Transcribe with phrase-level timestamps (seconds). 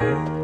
[0.00, 0.39] Le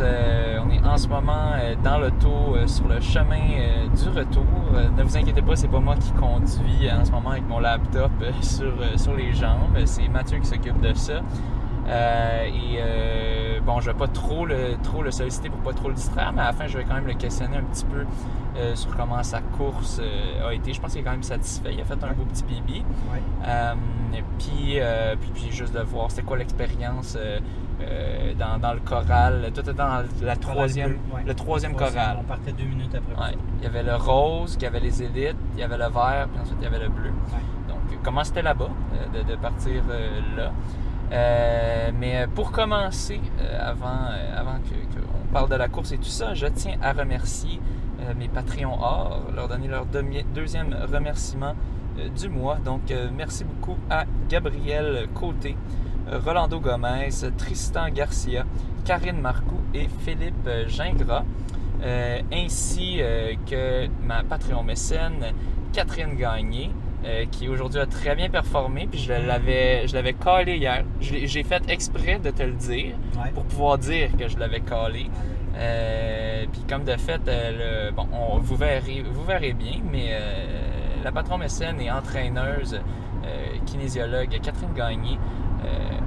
[0.00, 3.36] Euh, on est en ce moment euh, dans l'auto euh, sur le chemin
[3.94, 4.44] du retour.
[4.96, 8.10] Ne vous inquiétez pas, c'est pas moi qui conduis en ce moment avec mon laptop
[8.40, 9.76] sur, sur les jambes.
[9.84, 11.20] C'est Mathieu qui s'occupe de ça.
[12.46, 12.80] Et
[13.64, 16.42] bon, je vais pas trop le, trop le solliciter pour pas trop le distraire, mais
[16.42, 18.04] à la fin, je vais quand même le questionner un petit peu
[18.58, 20.72] euh, sur comment sa course euh, a été.
[20.72, 21.74] Je pense qu'il est quand même satisfait.
[21.74, 22.82] Il a fait un beau petit PB.
[23.46, 23.74] Euh,
[24.38, 27.16] puis, euh, puis, puis juste de voir c'était quoi l'expérience
[28.38, 29.50] dans, dans le choral.
[29.54, 31.22] Tout était dans la troisième, bleu, ouais.
[31.26, 32.18] le troisième choral.
[32.20, 33.30] On partait deux minutes après.
[33.30, 33.36] Ouais.
[33.58, 36.28] Il y avait le rose, il y avait les élites, il y avait le vert,
[36.32, 37.10] puis ensuite il y avait le bleu.
[37.10, 37.68] Ouais.
[37.68, 38.70] Donc, comment c'était là-bas,
[39.12, 39.82] de, de partir
[40.36, 40.52] là?
[41.98, 43.20] Mais pour commencer,
[43.60, 47.60] avant, avant que, qu'on parle de la course et tout ça, je tiens à remercier
[48.14, 51.54] mes Patreons or, leur donner leur demi- deuxième remerciement
[51.98, 52.56] euh, du mois.
[52.64, 55.56] Donc, euh, merci beaucoup à Gabriel Côté,
[56.10, 58.44] euh, Rolando Gomez, Tristan Garcia,
[58.84, 61.24] Karine Marcoux et Philippe euh, Gingras,
[61.82, 65.32] euh, ainsi euh, que ma Patreon mécène
[65.72, 66.70] Catherine Gagné,
[67.04, 70.84] euh, qui aujourd'hui a très bien performé, puis je l'avais, je l'avais calé hier.
[71.00, 73.30] J'ai fait exprès de te le dire Ouais.
[73.34, 75.06] pour pouvoir dire que je l'avais calé.
[75.58, 81.02] Euh, puis comme de fait, euh, bon, on- vous, verrez, vous verrez bien, mais euh,
[81.04, 82.80] la patron mécène et entraîneuse
[83.64, 85.18] kinésiologue Catherine Gagné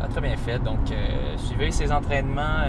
[0.02, 0.58] a très bien fait.
[0.60, 0.80] Donc,
[1.36, 2.64] suivez ses entraînements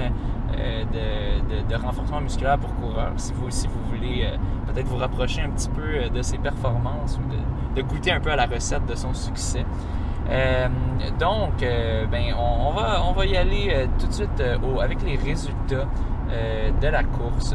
[0.53, 3.12] de, renforcement musculaire pour coureurs.
[3.17, 4.28] Si vous aussi vous voulez
[4.67, 8.36] peut-être vous rapprocher un petit peu de ses performances ou de, goûter un peu à
[8.36, 9.64] la recette de son succès.
[11.20, 14.42] Donc, ben, on, va, on va y aller tout de suite
[14.81, 15.86] avec les résultats
[16.80, 17.55] de la course.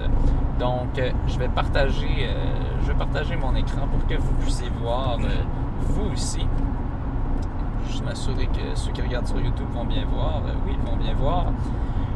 [0.59, 2.33] Donc, euh, je vais partager, euh,
[2.81, 5.43] je vais partager mon écran pour que vous puissiez voir euh,
[5.81, 6.47] vous aussi.
[7.87, 10.41] Juste m'assurer que ceux qui regardent sur YouTube vont bien voir.
[10.45, 11.47] Euh, oui, ils vont bien voir.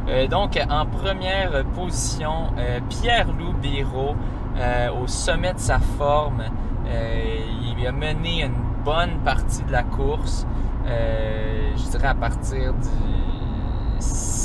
[0.08, 4.16] Euh, donc, en première position, euh, Pierre-Loup Biro,
[4.56, 6.42] euh, au sommet de sa forme.
[6.86, 7.36] Euh,
[7.78, 8.52] il a mené une
[8.84, 10.46] bonne partie de la course.
[10.86, 12.88] Euh, je dirais à partir du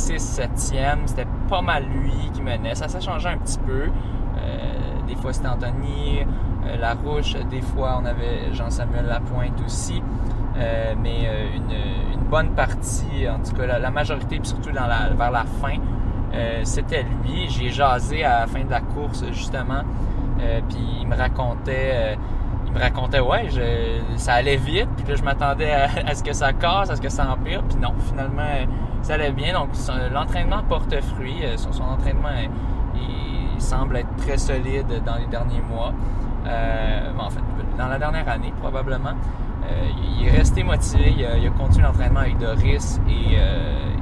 [0.06, 2.76] 6-7e, c'était pas mal lui qui menait.
[2.76, 3.84] Ça s'est changé un petit peu.
[3.84, 6.20] Euh, des fois c'était Anthony
[6.66, 10.02] euh, Larouche, des fois on avait Jean-Samuel Lapointe aussi.
[10.58, 15.76] Euh, mais une, bonne partie, en tout cas la, majorité, puis surtout vers la fin,
[16.64, 17.48] c'était lui.
[17.50, 19.84] J'ai jasé à la fin de la course justement,
[20.68, 22.18] puis il me racontait,
[22.74, 26.34] me racontait ouais, je- ça allait vite, puis là je m'attendais à, à ce que
[26.34, 28.66] ça casse, à ce que ça empire, puis non, finalement
[29.06, 29.54] ça allait bien.
[29.54, 29.70] Donc
[30.12, 32.30] l'entraînement porte fruit, Euh, son, entraînement
[32.96, 35.94] il semble être très solide dans les derniers mois.
[36.48, 37.42] Euh, en fait,
[37.78, 39.14] dans la dernière année probablement.
[39.68, 39.88] Euh,
[40.20, 43.38] il est resté motivé, il a, continué l'entraînement avec Doris et,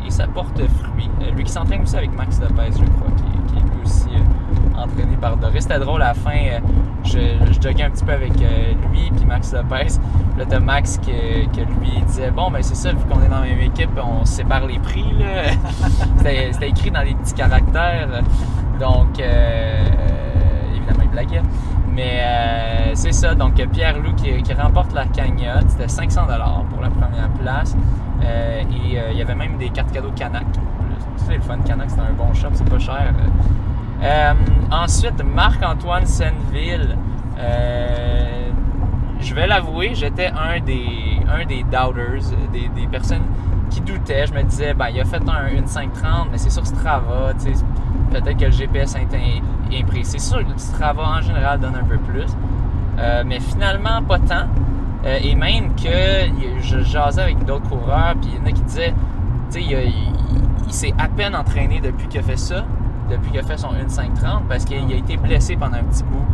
[0.09, 1.09] ça porte fruit.
[1.35, 4.09] Lui qui s'entraîne aussi avec Max Lopez, je crois, qui, qui est lui aussi
[4.83, 5.63] entraîné par Doris.
[5.63, 6.59] C'était drôle à la fin, euh,
[7.03, 9.99] je, je joguais un petit peu avec euh, lui puis Max Lopez.
[10.37, 13.39] Là, t'as Max que, que lui disait Bon, ben c'est ça, vu qu'on est dans
[13.39, 15.05] la même équipe, on sépare les prix.
[16.17, 18.23] C'était écrit dans les petits caractères.
[18.79, 19.83] Donc, euh,
[20.75, 21.41] évidemment, il blaguait.
[21.95, 26.21] Mais c'est ça, donc Pierre Loup qui, qui remporte la cagnotte, c'était 500
[26.71, 27.77] pour la première place.
[28.19, 30.45] Et il y avait même des cartes cadeaux Canac.
[31.17, 33.13] C'est le fun, Canac, c'est un bon shop, c'est pas cher.
[34.03, 34.33] Euh,
[34.71, 36.97] ensuite, Marc-Antoine Senneville.
[37.39, 38.49] Euh,
[39.21, 43.23] je vais l'avouer, j'étais un des, un des doubters, des, personnes
[43.69, 44.27] qui doutaient.
[44.27, 47.31] Je me disais, ben, il a fait un, une 530, mais c'est sur Strava,
[48.11, 50.19] peut-être que le GPS est imprécis.
[50.19, 52.27] C'est sûr que Strava en général donne un peu plus.
[52.99, 54.47] Euh, mais finalement, pas tant.
[55.05, 58.93] Et même que je jasais avec d'autres coureurs, puis il y en a qui disaient,
[59.53, 62.63] il s'est à peine entraîné depuis qu'il a fait ça,
[63.17, 66.25] depuis qu'il a fait son 1.530, parce qu'il a été blessé pendant un petit bout.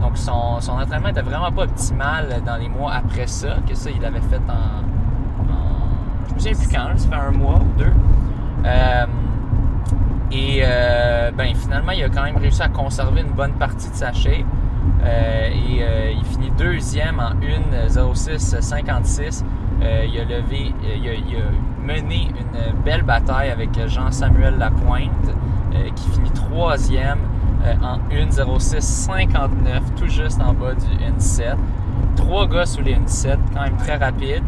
[0.00, 4.00] Donc son, entraînement était vraiment pas optimal dans les mois après ça, que ça, il
[4.00, 7.92] l'avait fait en, en- Je me souviens plus quand, ça fait un mois ou deux.
[8.64, 9.06] Euh,
[10.30, 13.94] et euh, ben, finalement, il a quand même réussi à conserver une bonne partie de
[13.94, 14.44] sa shape.
[15.04, 17.34] Euh, et il finit deuxième en
[17.86, 19.42] 1.06.56.
[19.80, 21.40] Euh, il a levé, il, a,
[21.84, 25.32] mené une belle bataille avec Jean-Samuel Lapointe,
[25.94, 27.18] qui finit troisième
[27.64, 30.86] euh, en 1.06.59, tout juste en bas du
[31.20, 31.56] 1.7.
[32.16, 34.42] Trois gars sous les 1.7, quand même très rapide.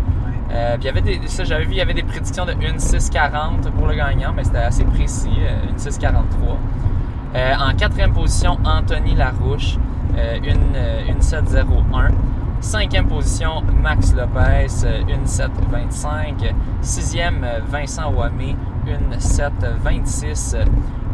[0.53, 2.53] Euh, puis il y avait des, ça, j'avais vu, il y avait des prédictions de
[2.53, 5.31] 1,640 pour le gagnant, mais c'était assez précis,
[5.77, 6.59] 1,643.
[7.35, 9.77] Euh, en quatrième position, Anthony Larouche,
[10.45, 12.11] une, 1,701.
[12.61, 16.53] Cinquième position, Max Lopez, une 7,25.
[16.83, 18.55] Sixième, Vincent Ouamé,
[18.87, 20.57] une 7,26.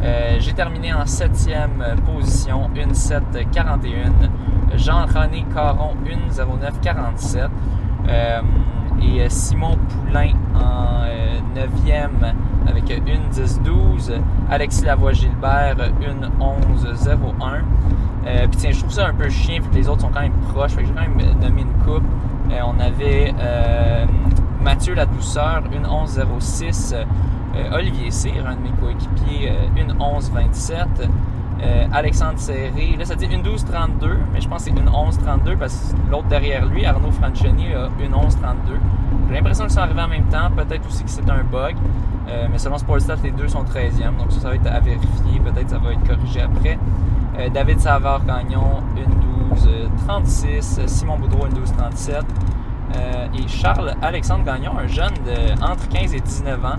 [0.03, 4.29] Euh, j'ai terminé en septième position, une 7,41.
[4.75, 7.49] Jean-René Caron, une 09,47.
[8.09, 8.41] Euh,
[9.19, 11.05] et Simon Poulain en
[11.55, 12.33] 9e euh,
[12.69, 14.21] avec une 10-12.
[14.51, 17.63] Alexis Lavoie-Gilbert, une 11-01.
[18.27, 20.21] Euh, puis tiens, je trouve ça un peu chiant vu que les autres sont quand
[20.21, 20.73] même proches.
[20.73, 22.05] Fait que j'ai quand même nommé une coupe.
[22.51, 23.35] Euh, on avait
[24.63, 26.95] Mathieu La Douceur, une 11-06.
[27.73, 31.09] Olivier Cyr, un de mes coéquipiers, une 11-27.
[31.62, 35.56] Euh, Alexandre Serré, là ça dit une 12-32, mais je pense que c'est une 11-32
[35.56, 38.26] parce que l'autre derrière lui, Arnaud Franchoni, a une 11-32.
[39.29, 41.76] J'ai l'impression qu'ils sont arrivés en même temps, peut-être aussi que c'est un bug,
[42.29, 45.41] euh, mais selon Sportstat, les deux sont 13e, donc ça, ça va être à vérifier,
[45.43, 46.79] peut-être ça va être corrigé après.
[47.38, 49.56] Euh, David Savard-Gagnon, une
[50.06, 52.23] 12-36, Simon Boudreau, une 12-37.
[53.35, 56.79] et Charles-Alexandre Gagnon, un jeune de entre 15 et 19 ans,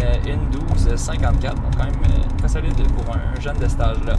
[0.00, 1.54] euh, une 12,54.
[1.54, 4.14] Donc, quand même euh, très solide pour un, jeune de âge-là.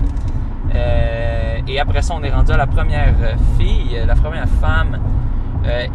[0.76, 3.16] Euh, et après ça, on est rendu à la première
[3.58, 5.00] fille, la première femme,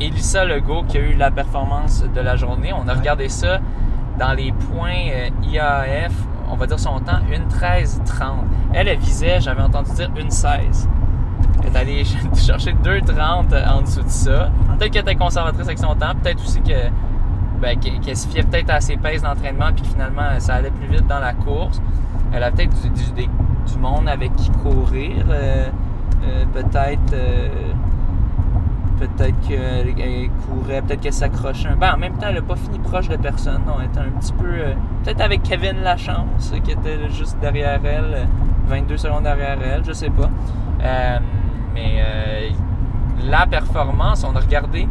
[0.00, 2.72] Elissa Legault, qui a eu la performance de la journée.
[2.72, 3.60] On a regardé ça
[4.18, 6.12] dans les points IAF,
[6.50, 8.44] on va dire son temps, une 13,30.
[8.72, 10.88] Elle, elle visait, j'avais entendu dire une 16.
[11.62, 12.04] Elle est allée
[12.34, 14.50] chercher 2,30 en dessous de ça.
[14.78, 16.90] Peut-être qu'elle était conservatrice avec son temps, peut-être aussi que
[17.60, 21.06] ben, qu'elle se fiait peut-être à ses pèses d'entraînement, puis finalement, ça allait plus vite
[21.06, 21.80] dans la course.
[22.32, 25.24] Elle a peut-être du, monde avec qui courir.
[25.30, 25.68] Euh,
[26.24, 27.12] euh, peut-être.
[27.12, 27.48] Euh,
[28.98, 29.94] peut-être qu'elle
[30.44, 33.62] courait, peut-être qu'elle s'accrochait ben, en même temps, elle n'a pas fini proche de personne.
[33.68, 34.48] On était un petit peu.
[35.04, 38.26] peut-être avec Kevin Lachance, qui était juste derrière elle,
[38.66, 40.28] 22 secondes derrière elle, je sais pas.
[41.74, 42.02] mais
[43.24, 44.88] la performance, on a regardé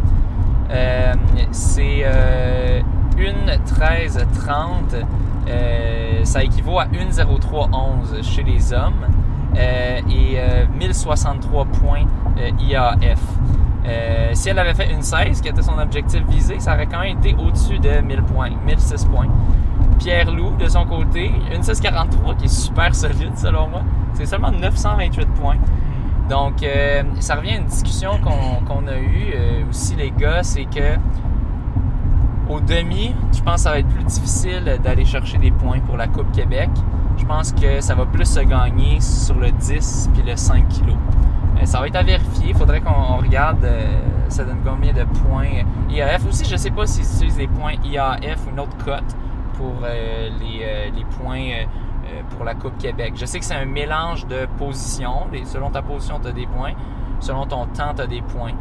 [0.71, 1.13] euh,
[1.51, 2.81] c'est euh,
[3.17, 5.05] une 13,30.
[5.47, 9.07] Euh, ça équivaut à 1,0311 chez les hommes
[9.55, 10.37] et
[10.77, 12.05] 1063 points
[12.59, 13.19] IAF.
[14.33, 17.17] si elle avait fait une 16, qui était son objectif visé, ça aurait quand même
[17.17, 19.27] été au-dessus de 1000 points, 1006 points.
[19.97, 23.81] Pierre Loup, de son côté, une 1643 qui est super solide selon moi.
[24.13, 25.57] C'est seulement 928 points.
[26.29, 30.65] Donc, euh, ça revient à une discussion qu'on a eue euh, aussi, les gars, c'est
[30.65, 30.97] que
[32.49, 35.97] au demi, je pense que ça va être plus difficile d'aller chercher des points pour
[35.97, 36.69] la Coupe Québec.
[37.17, 40.91] Je pense que ça va plus se gagner sur le 10 puis le 5 kg.
[40.91, 42.49] Euh, ça va être à vérifier.
[42.49, 43.65] Il faudrait qu'on regarde
[44.29, 46.27] ça donne combien de points IAF.
[46.27, 49.15] Aussi, je ne sais pas s'ils utilisent les points IAF ou une autre cote
[49.53, 51.65] pour les, points
[52.31, 53.13] pour la Coupe Québec.
[53.15, 55.27] Je sais que c'est un mélange de positions.
[55.45, 56.73] Selon ta position, tu as des points.
[57.19, 58.53] Selon ton temps, tu as des points.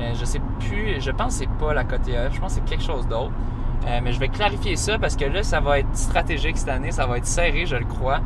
[0.00, 2.64] Euh, je sais plus, je pense que c'est pas la EF, je pense que c'est
[2.64, 3.32] quelque chose d'autre.
[3.86, 6.92] Euh, mais je vais clarifier ça parce que là, ça va être stratégique cette année,
[6.92, 8.20] ça va être serré, je le crois.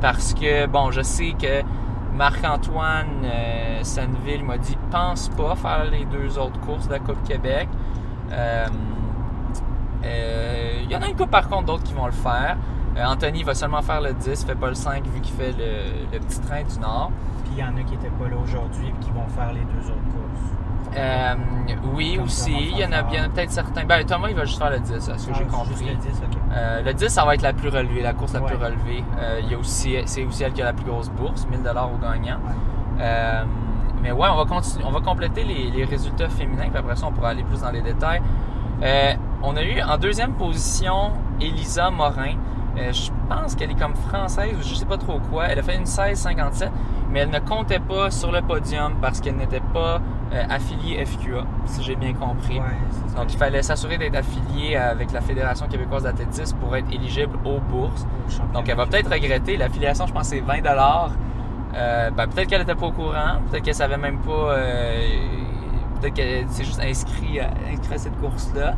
[0.00, 1.62] parce que, bon, je sais que
[2.14, 3.26] Marc-Antoine
[3.82, 7.68] Senneville m'a dit pense pas faire les deux autres courses de la Coupe Québec.
[10.04, 12.56] Il y en a une couple par contre d'autres qui vont le faire.
[12.98, 16.18] Euh, Anthony va seulement faire le 10, fait pas le 5 vu qu'il fait le,
[16.18, 17.12] petit train du Nord.
[17.44, 19.60] Puis il y en a qui n'étaient pas là aujourd'hui et qui vont faire les
[19.60, 20.96] deux autres courses.
[20.96, 21.34] Euh,
[21.94, 22.52] oui, aussi.
[22.52, 23.84] Il y en a, peut-être certains.
[23.84, 25.86] Ben, Thomas, il va juste faire le 10, c'est ce que j'ai ah, compris?
[25.86, 28.56] Le 10, euh, le 10, ça va être la plus relevée, la course la plus
[28.56, 29.04] relevée.
[29.42, 31.98] il y a aussi, c'est aussi elle qui a la plus grosse bourse, 1000 au
[32.02, 32.38] gagnant.
[34.02, 37.06] mais ouais, on va, continuer, on va compléter les, les, résultats féminins, puis après ça,
[37.06, 38.22] on pourra aller plus dans les détails.
[39.42, 42.34] On a eu en deuxième position Elisa Morin.
[42.78, 45.46] Euh, je pense qu'elle est comme française ou je sais pas trop quoi.
[45.46, 46.70] Elle a fait une 16,57,
[47.10, 50.00] mais elle ne comptait pas sur le podium parce qu'elle n'était pas
[50.32, 52.60] euh, affiliée FQA, si j'ai bien compris.
[53.16, 57.58] Donc il fallait s'assurer d'être affiliée avec la Fédération québécoise d'athlétisme pour être éligible aux
[57.58, 58.06] bourses.
[58.52, 59.56] Donc elle va peut-être regretter.
[59.56, 60.58] L'affiliation, je pense, c'est 20
[61.74, 64.56] euh, ben, Peut-être qu'elle n'était pas au courant, peut-être qu'elle savait même pas.
[66.00, 67.40] Peut-être qu'elle s'est juste inscrite
[67.70, 68.74] inscrit à cette course-là.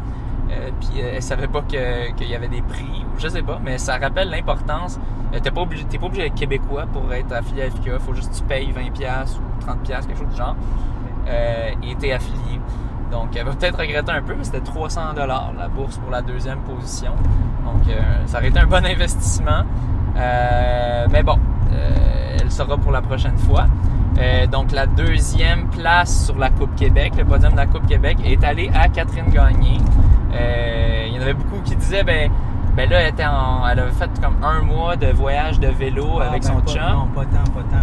[0.51, 3.61] Euh, puis euh, elle savait pas qu'il y avait des prix, ou je sais pas,
[3.63, 4.99] mais ça rappelle l'importance.
[5.33, 8.33] Euh, t'es pas obligé, pas obligé d'être québécois pour être affilié à FKA, faut juste
[8.33, 10.57] que tu payes 20$ ou 30$, quelque chose du genre,
[11.83, 12.61] et t'es affilié.
[13.13, 16.61] Donc elle va peut-être regretter un peu, mais c'était 300$ la bourse pour la deuxième
[16.61, 17.13] position.
[17.65, 17.95] Donc
[18.27, 19.63] ça aurait été un bon investissement.
[20.17, 21.39] mais bon,
[22.41, 23.67] elle sera pour la prochaine fois.
[24.19, 28.19] Euh, donc la deuxième place sur la Coupe Québec, le podium de la Coupe Québec,
[28.25, 29.79] est allé à Catherine Gagné.
[30.35, 32.31] Euh, il y en avait beaucoup qui disaient, ben,
[32.77, 36.19] ben là, elle, était en, elle avait fait comme un mois de voyage de vélo
[36.21, 36.83] Ah, avec ben, son pas- chum.
[36.93, 37.77] Non, pas tant, pas tant.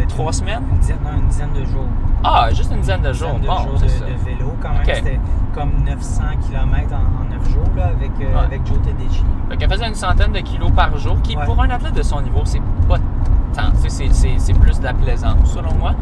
[0.00, 0.62] euh, Trois semaines?
[0.72, 1.84] Une dizaine, non, une dizaine de jours.
[2.24, 3.28] Ah, juste une dizaine de Une jours.
[3.38, 4.04] dizaine de Bon, jours de, ça.
[4.04, 4.52] de vélo.
[4.62, 4.92] Quand même, Ok.
[4.94, 5.20] c'était
[5.54, 8.44] comme 900 km en, en 9 jours là, avec, euh, Ouais.
[8.44, 9.24] avec Joe Tedeschi.
[9.50, 11.44] Fait qu'elle faisait une centaine de kilos par jour, qui Ouais.
[11.44, 12.96] pour un athlète de son niveau, c'est pas
[13.54, 15.92] c'est- plus de la plaisance, selon moi.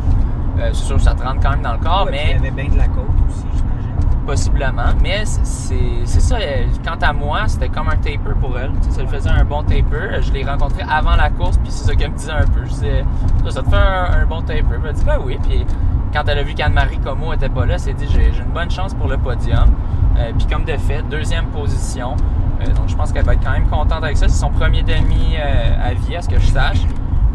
[0.59, 2.35] Euh, c'est sûr que ça te rentre quand même dans le corps, Ouais, mais Il
[2.37, 4.25] y avait bien de la côte aussi, j'imagine.
[4.27, 4.93] possiblement.
[5.03, 6.39] Mais c'est- ça.
[6.41, 8.73] elle- Quant à moi, c'était comme un taper pour elle.
[8.91, 10.21] Ça lui faisait un bon taper.
[10.21, 12.65] Je l'ai rencontré avant la course, puis c'est ça qu'elle me disait un peu.
[12.65, 13.05] Je disais,
[13.45, 14.63] ça, ça te fait un, un bon taper.
[14.63, 15.39] Puis Elle dit, ben oui.
[15.49, 15.65] Puis
[16.13, 18.71] quand elle a vu qu'Anne-Marie Como était pas là, elle s'est dit, j'ai une bonne
[18.71, 19.71] chance pour le podium.
[20.19, 22.17] Euh, puis comme de fait, deuxième position.
[22.61, 24.27] Euh, donc je pense qu'elle va être quand même contente avec ça.
[24.29, 26.81] C'est son premier demi euh, à vie, à ce que je sache.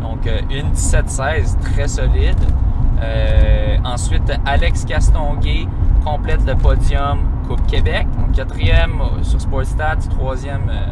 [0.04, 2.38] Donc euh, une 17-16, très solide.
[3.02, 5.68] Euh, ensuite, Alex Castonguay
[6.06, 8.06] complète le podium Coupe Québec.
[8.20, 10.90] Donc quatrième euh, sur Sportstat, troisième euh,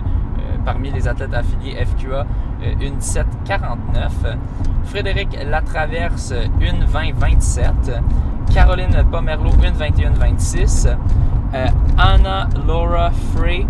[0.66, 2.26] parmi les athlètes affiliés FQA,
[2.80, 3.24] une 17-49.
[4.86, 7.72] Frédéric Latraverse, une 20-27.
[8.54, 10.96] Caroline Pomerleau, une 21-26.
[11.54, 13.66] Euh, Anna Laura Frey,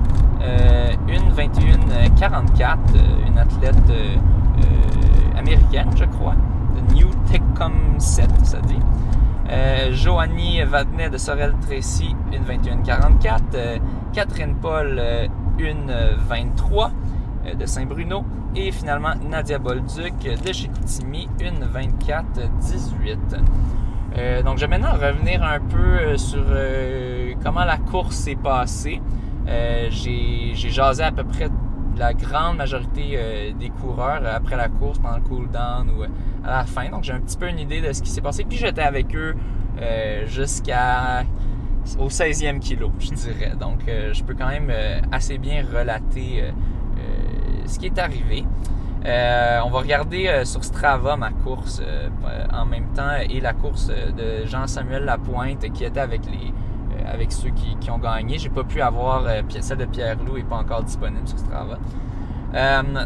[1.08, 2.78] une 21-44.
[2.96, 3.76] euh, une athlète
[5.42, 6.36] américaine, je crois.
[6.76, 8.80] De New Tecumseh, ça dit.
[9.50, 13.40] Euh, Joanie Vadnet de Sorel-Tracy, une 21-44.
[13.56, 13.78] Euh,
[14.14, 15.92] Catherine Paul, euh, une
[16.28, 16.92] 23
[17.46, 18.24] euh, de Saint-Bruno.
[18.56, 23.18] Et finalement, Nadia Bolduc de Chicoutimi, une 24-18.
[24.18, 28.36] Euh, donc, je vais maintenant revenir un peu euh, sur euh, comment la course s'est
[28.36, 29.02] passée.
[29.48, 31.50] Euh, j'ai jasé à peu près
[32.02, 36.08] la grande majorité euh, des coureurs euh, après la course, pendant le cool-down ou euh,
[36.44, 36.90] à la fin.
[36.90, 38.44] Donc, j'ai un petit peu une idée de ce qui s'est passé.
[38.44, 39.36] Puis, j'étais avec eux
[40.26, 41.24] jusqu'à
[41.98, 43.54] au 16e kilo, je dirais.
[43.60, 44.72] Donc, je peux quand même
[45.12, 46.44] assez bien relater
[47.66, 48.44] ce qui est arrivé.
[49.04, 51.82] On va regarder sur Strava ma course
[52.54, 56.54] en même temps et la course de Jean-Samuel Lapointe qui était avec les
[57.06, 58.38] avec ceux qui, qui ont gagné.
[58.38, 61.78] J'ai pas pu avoir euh, celle de Pierre Loup est pas encore disponible sur Strava.
[62.54, 63.06] Euh,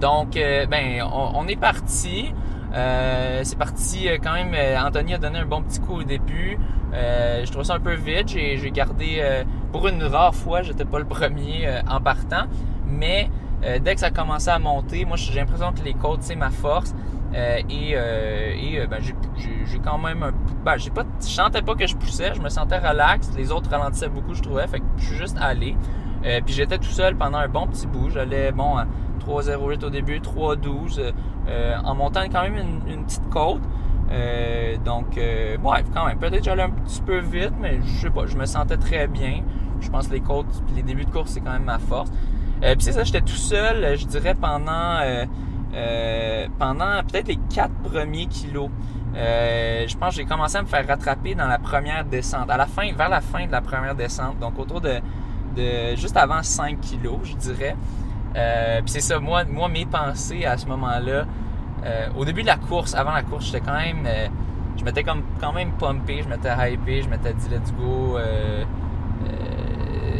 [0.00, 2.32] donc, euh, ben, on, est parti.
[2.74, 4.52] Euh, c'est parti euh, quand même.
[4.54, 6.58] euh, Anthony a donné un bon petit coup au début.
[6.94, 8.28] Euh, je trouvais ça un peu vite.
[8.28, 12.44] J'ai gardé, euh, pour une rare fois, j'étais pas le premier euh, en partant.
[12.86, 13.30] Mais
[13.64, 16.50] euh, dès que ça commençait à monter, moi j'ai l'impression que les côtes, c'est ma
[16.50, 16.94] force.
[17.34, 19.14] Euh, et euh, et euh, ben, j'ai-
[19.84, 20.32] quand même un
[20.64, 23.70] ben, j'ai pas je sentais pas que je poussais je me sentais relax les autres
[23.70, 25.76] ralentissaient beaucoup je trouvais fait que je suis juste allé.
[26.24, 28.86] Euh, puis j'étais tout seul pendant un bon petit bout j'allais bon à
[29.20, 31.12] 3.08 au début 3.12
[31.48, 33.60] euh, en montant quand même une, une petite côte.
[34.10, 35.20] Euh, donc
[35.62, 38.46] bref quand même peut-être j'allais un petit peu vite mais je sais pas je me
[38.46, 39.42] sentais très bien.
[39.80, 42.10] Je pense que les côtes les débuts de course c'est quand même ma force.
[42.60, 44.98] Puis c'est ça j'étais tout seul je dirais pendant
[45.74, 48.70] euh, pendant peut-être les quatre premiers kilos.
[49.14, 52.56] Euh, je pense que j'ai commencé à me faire rattraper dans la première descente, à
[52.56, 55.00] la fin, vers la fin de la première descente, donc autour de,
[55.56, 57.76] de juste avant 5 kilos, je dirais.
[58.36, 61.26] Euh, puis c'est ça, moi, moi, mes pensées à ce moment-là,
[62.16, 64.06] au début de la course, avant la course, j'étais quand même,
[64.76, 68.18] je m'étais comme quand même pumpé, je m'étais hypé, je m'étais dit let's go,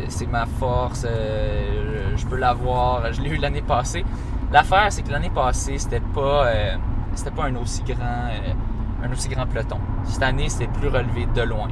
[0.09, 1.07] c'est ma force,
[2.17, 4.05] je peux l'avoir, je l'ai eu l'année passée.
[4.51, 6.75] L'affaire, c'est que l'année passée, c'était pas, euh,
[7.15, 9.79] c'était pas un aussi grand, euh, un aussi grand peloton.
[10.05, 11.69] Cette année, c'était plus relevé de loin.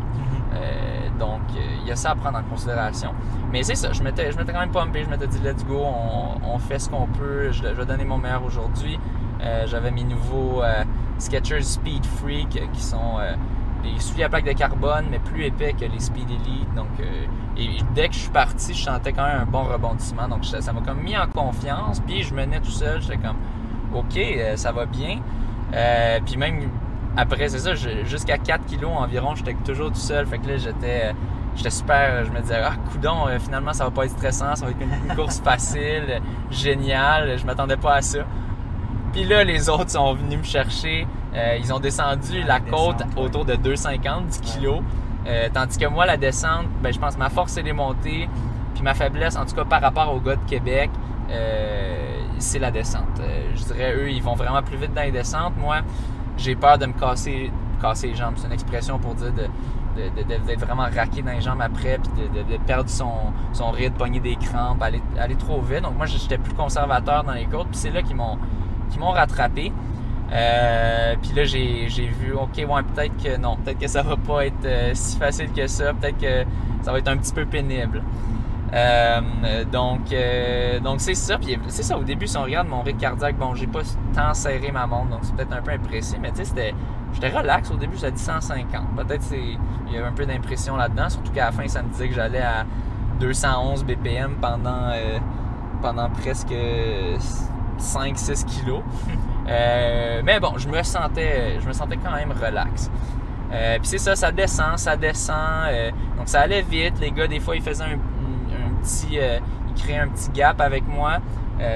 [0.55, 3.15] Euh, donc, il y a ça à prendre en considération.
[3.51, 5.83] Mais c'est ça, je m'étais, je m'étais quand même pompé, je m'étais dit let's go,
[5.85, 8.99] on, on fait ce qu'on peut, je, je vais donner mon meilleur aujourd'hui.
[9.67, 10.63] J'avais mes nouveaux
[11.19, 13.19] Skechers Speed Freak qui sont
[13.95, 16.75] des souliers à plaque de carbone, mais plus épais que les Speed Elite.
[16.75, 17.27] Donc, euh,
[17.57, 20.29] et dès que je suis parti, je sentais quand même un bon rebondissement.
[20.29, 22.01] Donc, ça m'a comme mis en confiance.
[22.01, 23.01] Puis, je menais tout seul.
[23.01, 23.37] J'étais comme,
[23.95, 25.19] OK, euh, ça va bien.
[25.75, 26.69] Euh, puis, même
[27.17, 30.27] après, c'est ça, jusqu'à 4 kilos environ, j'étais toujours tout seul.
[30.27, 31.13] Fait que là, j'étais.
[31.55, 34.73] J'étais super, je me disais, ah, coudon, finalement, ça va pas être stressant, ça va
[34.73, 38.19] être une, une course facile, géniale, je m'attendais pas à ça.
[39.15, 41.07] Puis là, les autres sont venus me chercher.
[41.37, 44.81] Euh, ils ont descendu la la côte descente, autour de 2,50 10 kilos.
[45.27, 48.29] Euh, tandis que moi, la descente, ben, je pense que ma force, c'est les montées.
[48.75, 50.91] Puis ma faiblesse, en tout cas par rapport aux gars de Québec,
[51.31, 53.21] euh, c'est la descente.
[53.55, 55.55] Je dirais, eux, ils vont vraiment plus vite dans les descentes.
[55.59, 55.77] Moi,
[56.37, 57.51] j'ai peur de me casser,
[57.81, 58.35] casser les jambes.
[58.37, 59.49] C'est une expression pour dire de,
[60.47, 63.11] d'être vraiment raqué dans les jambes après, puis de, de- de perdre son,
[63.55, 65.81] son rythme, pogner des crampes, aller, aller trop vite.
[65.83, 68.37] Donc moi, j'étais plus conservateur dans les côtes, puis c'est là qu'ils m'ont,
[68.91, 69.73] qu'ils m'ont rattrapé.
[70.33, 74.47] Euh, puis là, j'ai, vu, ok, ouais, peut-être que non, peut-être que ça va pas
[74.47, 76.45] être euh, si facile que ça, peut-être que
[76.83, 78.03] ça va être un petit peu pénible.
[78.73, 81.39] Euh, donc, euh, donc c'est ça.
[81.39, 81.97] Puis c'est ça.
[81.97, 83.83] Au début, si on regarde mon rythme cardiaque, bon, j'ai pas
[84.15, 86.75] tant serré ma montre, donc c'est peut-être un peu impressé, mais tu sais, c'était,
[87.15, 87.97] j'étais relax au début.
[87.97, 88.97] J'ai dit 150.
[88.97, 91.89] Peut-être c'est, il y avait un peu d'impression là-dedans, surtout qu'à la fin, ça me
[91.91, 92.67] disait que j'allais à
[93.21, 94.91] 211 BPM pendant,
[95.81, 96.53] pendant presque
[97.79, 98.83] 5-6 kilos.
[99.49, 102.91] Euh, mais bon, je me sentais, je me sentais quand même relax.
[103.53, 105.37] Euh, puis c'est ça, ça descend, ça descend.
[105.69, 106.99] euh, donc ça allait vite.
[107.01, 109.19] Les gars, des fois, ils faisaient un, un petit,
[109.69, 111.19] ils créaient un petit gap avec moi.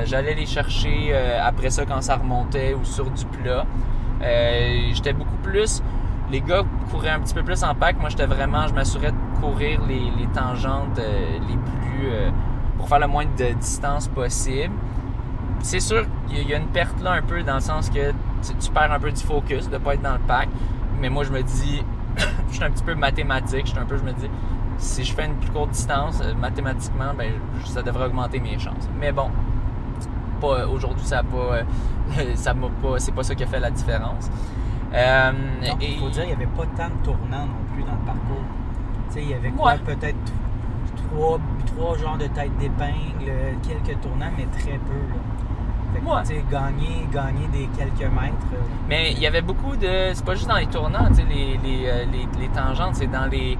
[0.05, 3.65] J'allais les chercher après ça quand ça remontait ou sur du plat.
[4.93, 5.83] J'étais beaucoup plus.
[6.31, 7.99] Les gars couraient un petit peu plus en pack.
[7.99, 12.11] Moi, j'étais vraiment, je m'assurais de courir les, les tangentes les plus
[12.77, 14.75] pour faire le moins de distance possible.
[15.63, 18.11] C'est sûr qu'il y a une perte là un peu dans le sens que
[18.43, 20.49] tu, tu perds un peu du focus de pas être dans le pack.
[21.01, 21.83] Mais moi, je me dis,
[22.49, 23.67] je suis un petit peu mathématique.
[23.67, 24.29] Je suis un peu, je me dis,
[24.79, 27.33] si je fais une plus courte distance, euh, mathématiquement, ben,
[27.67, 28.89] ça devrait augmenter mes chances.
[28.99, 29.31] Mais bon,
[30.41, 31.63] pas aujourd'hui, ça pas, euh,
[32.35, 34.31] ça m'a pas, c'est pas ça qui a fait la différence.
[34.95, 35.33] Euh,
[35.81, 38.05] et- il faut dire, il n'y avait pas tant de tournants non plus dans le
[38.07, 38.45] parcours.
[39.09, 39.79] Tu sais, il y avait quoi, Ouais.
[39.85, 40.17] peut-être
[40.97, 43.31] trois, trois genres de tête d'épingle,
[43.63, 44.95] quelques tournants, mais très peu.
[44.95, 45.21] Là.
[45.93, 46.21] Fait que, Ouais.
[46.23, 48.35] tu sais, gagner, gagner des quelques mètres.
[48.55, 48.57] euh,
[48.89, 50.11] Mais il y avait beaucoup de.
[50.15, 53.07] C'est pas juste dans les tournants, tu sais, les, les, euh, les, les tangentes, c'est
[53.11, 53.59] dans les.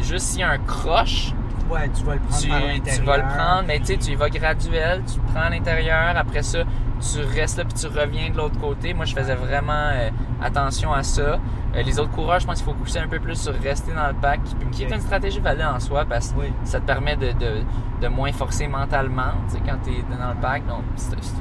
[0.00, 1.32] Juste s'il y a un croche,
[1.70, 2.60] ouais, tu vas le prendre tu, par
[2.94, 5.50] tu vas le prendre, mais tu sais, tu y vas graduel, tu le prends à
[5.50, 6.58] l'intérieur, après ça,
[7.00, 8.94] tu restes là puis tu reviens de l'autre côté.
[8.94, 10.10] Moi, je faisais vraiment euh,
[10.42, 11.38] attention à ça.
[11.74, 14.08] Euh, les autres coureurs, je pense qu'il faut pousser un peu plus sur rester dans
[14.08, 14.40] le pack,
[14.72, 16.52] qui, est une stratégie valide en soi parce que Oui.
[16.64, 17.62] ça te permet de, de,
[18.00, 20.66] de moins forcer mentalement, tu sais, quand tu es dans le pack.
[20.66, 20.82] Donc,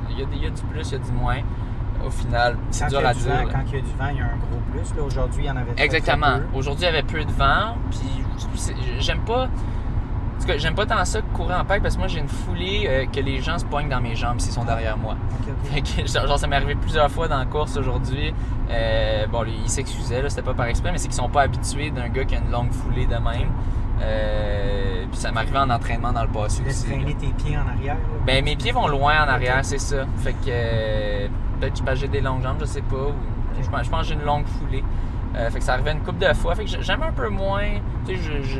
[0.09, 1.37] il y, a y du plus, il y a du moins.
[2.05, 3.31] Au final, c'est dur à dire.
[3.31, 4.95] vent, quand il y a du vent, il y a un gros plus.
[4.95, 6.39] Là, aujourd'hui, il y en avait Exactement.
[6.53, 7.99] Aujourd'hui, il y avait peu de vent, puis
[8.99, 9.47] j'aime pas.
[10.37, 12.27] En tout cas, j'aime pas tant ça courir en pack parce que moi, j'ai une
[12.27, 15.15] foulée euh, que les gens se poignent dans mes jambes s'ils sont derrière moi.
[15.63, 18.33] Fait que, genre, ça m'est arrivé plusieurs fois dans la course aujourd'hui.
[18.69, 21.41] Euh, bon, lui, il s'excusait, là, c'était pas par exprès, mais c'est qu'ils sont pas
[21.41, 23.49] habitués d'un gars qui a une longue foulée de même.
[24.01, 26.85] Euh, puis ça m'est arrivé en entraînement dans le passé aussi.
[26.85, 27.95] traîner tes pieds en arrière.
[27.95, 28.19] là.
[28.25, 30.05] Ben, mes pieds vont loin en arrière, c'est ça.
[30.17, 31.27] Fait que euh,
[31.59, 32.95] peut-être que j'ai des longues jambes, je sais pas.
[32.95, 34.83] ou- je, pense, je pense que j'ai une longue foulée.
[35.37, 36.55] Euh, fait que ça arrivait une couple de fois.
[36.55, 37.63] Fait que j'aime un peu moins.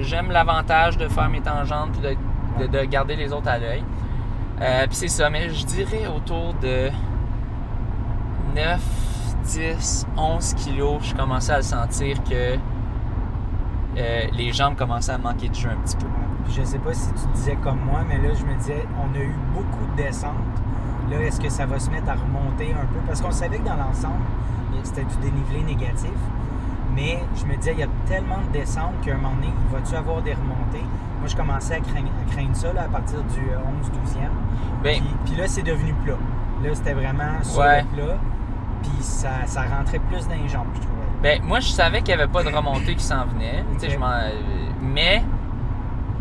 [0.02, 3.84] J'aime l'avantage de faire mes tangentes puis de, de- de garder les autres à l'œil.
[4.62, 6.90] Euh, puis c'est ça, mais je dirais autour de
[8.56, 8.82] 9,
[9.44, 12.58] 10, 11 kilos, je commençais à sentir que
[13.98, 16.06] euh, les jambes commençaient à manquer de jeu un petit peu.
[16.50, 19.20] Je sais pas si tu disais comme moi, mais là, je me disais, on a
[19.22, 20.32] eu beaucoup de descentes.
[21.10, 23.00] Là, est-ce que ça va se mettre à remonter un peu?
[23.06, 24.16] Parce qu'on savait que dans l'ensemble,
[24.84, 26.12] c'était du dénivelé négatif.
[26.98, 29.72] Mais je me disais, il y a tellement de descentes qu'à un moment donné, il
[29.78, 30.84] va-tu avoir des remontées?
[31.20, 34.30] Moi, je commençais à craindre, à craindre ça là, à partir du euh, 11-12e.
[34.84, 36.16] Ben, Puis, puis là, c'est devenu plat.
[36.64, 37.84] Là, c'était vraiment sur Ouais.
[37.96, 38.16] le plat.
[38.82, 40.94] Puis ça, ça rentrait plus dans les jambes, je trouvais.
[41.22, 43.64] Ben, moi, je savais qu'il n'y avait pas de remontée qui s'en venait.
[43.82, 44.30] Je euh,
[44.82, 45.24] mais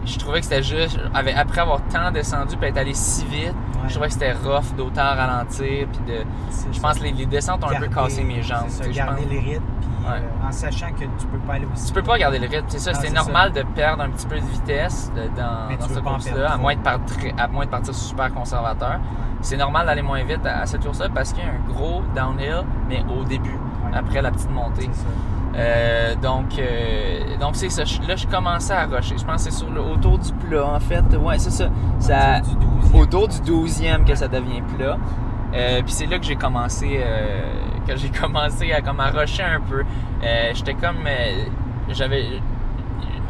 [0.04, 1.00] je trouvais que c'était juste.
[1.14, 3.54] Après avoir tant descendu puis être allé si vite.
[3.88, 5.86] Je trouvais que c'était rough d'autant ralentir.
[5.88, 6.24] Puis de,
[6.72, 8.68] je pense que les, les descentes ont un peu cassé mes jambes.
[8.68, 9.30] Ça, garder pense.
[9.30, 10.12] les rythmes, puis Ouais.
[10.22, 11.86] euh, en sachant que tu peux pas aller aussi.
[11.88, 12.94] Tu peux pas garder le rythme, c'est ça.
[12.94, 16.74] C'est normal de perdre un petit peu de vitesse de- dans, en course-là, à moins,
[16.76, 19.00] de partir, à moins de partir super conservateur.
[19.40, 22.02] C'est normal d'aller moins vite à, à cette course-là parce qu'il y a un gros
[22.14, 23.96] downhill, mais au début, Ouais.
[23.98, 24.88] après la petite montée.
[24.92, 25.06] C'est ça.
[25.56, 27.82] Euh, donc, euh, donc c'est ça.
[28.06, 29.16] Là, je commençais à rusher.
[29.18, 31.02] Je pense que c'est sur le autour du plat, en fait.
[31.16, 31.68] Ouais, c'est ça.
[31.98, 33.00] ça Autour du 12e.
[33.00, 33.40] autour du
[33.70, 34.98] 12e que ça devient plat.
[35.54, 37.00] Euh, puis c'est là que j'ai commencé,
[37.86, 39.84] que j'ai commencé à comme à rusher un peu.
[40.52, 40.96] J'étais comme,
[41.88, 42.24] j'avais,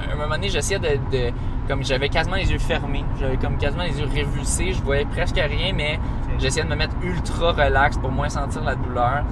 [0.09, 1.33] à un moment donné, j'essayais de, de-
[1.69, 5.37] comme j'avais quasiment les yeux fermés, j'avais comme quasiment les yeux révulsés, je voyais presque
[5.37, 5.99] rien, mais
[6.39, 9.23] j'essayais de me mettre ultra relax pour moins sentir la douleur.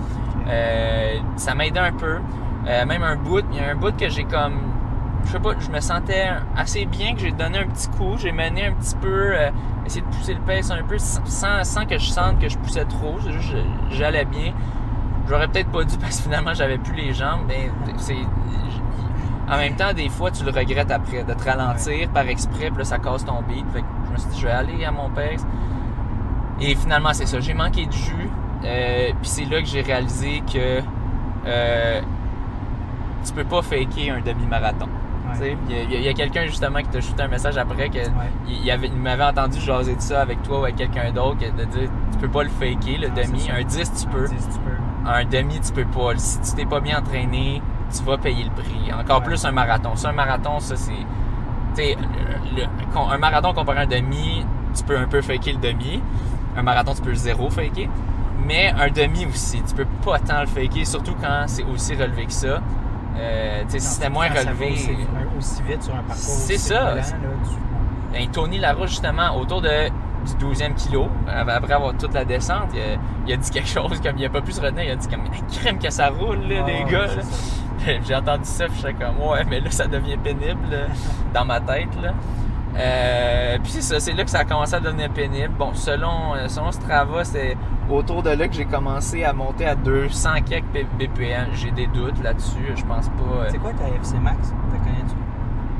[1.36, 2.18] Ça m'aidait un peu.
[2.66, 4.54] Euh, même un bout, il y a un bout que j'ai comme,
[5.26, 8.32] je sais pas, je me sentais assez bien que j'ai donné un petit coup, j'ai
[8.32, 9.50] mené un petit peu, euh,
[9.84, 12.84] essayé de pousser le pace un peu sans, sans que je sente que je poussais
[12.86, 14.52] trop, c'est juste je- j'allais bien.
[15.28, 18.16] J'aurais peut-être pas dû parce que finalement j'avais plus les jambes, mais c'est
[19.50, 22.78] en même temps des fois tu le regrettes après de te ralentir par exprès, puis
[22.78, 23.66] là ça casse ton beat.
[23.72, 25.44] Fait que je me suis dit je vais aller à mon pace.
[26.60, 28.30] Et finalement c'est ça, j'ai manqué de jus.
[28.64, 30.80] Euh, puis c'est là que j'ai réalisé que
[31.46, 32.00] euh,
[33.24, 34.88] tu peux pas faker un demi-marathon.
[35.40, 35.56] Ouais.
[35.68, 38.10] Il y a, quelqu'un justement qui t'a shooté un message après que Ouais.
[38.48, 41.64] il, avait- il m'avait entendu jaser de ça avec toi ou avec quelqu'un d'autre, de
[41.64, 43.48] dire tu peux pas le faker, le demi.
[43.50, 44.24] Un 10, tu peux.
[44.26, 45.10] Un 10, tu peux.
[45.10, 46.12] un demi, tu peux pas.
[46.16, 47.60] Si tu t'es pas bien entraîné,
[47.96, 48.92] tu vas payer le prix.
[48.92, 49.24] Encore Ouais.
[49.24, 49.96] plus un marathon.
[49.96, 50.92] Ça, un marathon, ça, c'est.
[51.76, 52.66] Le- le-
[53.12, 56.00] un marathon comparé à un demi, tu peux un peu faker le demi.
[56.56, 57.88] Un marathon, tu peux zéro faker.
[58.46, 62.26] Mais un demi aussi, tu peux pas tant le faker, surtout quand c'est aussi relevé
[62.26, 62.60] que ça.
[63.16, 64.72] Euh, si c'était moins relevé.
[64.72, 64.96] Aussi,
[65.38, 66.16] aussi vite sur un parcours.
[66.16, 66.80] C'est ça.
[66.80, 72.14] volant, là, tu- Ben, Tony Larouche, justement, autour de, du 12e kilo, après avoir toute
[72.14, 72.84] la descente, il a,
[73.26, 74.84] il a dit quelque chose comme il a pas pu se retenir.
[74.84, 75.24] Il a dit comme
[75.60, 77.06] crème que ça roule, là, Ah, les gars.
[78.06, 80.86] J'ai entendu ça, puis j'étais comme ouais, mais là ça devient pénible là,
[81.34, 81.88] dans ma tête.
[82.02, 82.12] Là.
[82.76, 85.54] Euh, puis c'est ça, c'est là que ça a commencé à devenir pénible.
[85.58, 87.56] Bon, selon, euh, selon Strava, c'est
[87.88, 91.48] autour de là que j'ai commencé à monter à 200 quelques BPM.
[91.54, 93.42] J'ai des doutes là-dessus, je pense pas.
[93.42, 94.52] euh, C'est quoi ta FC Max?
[94.70, 95.14] T'as connais-tu?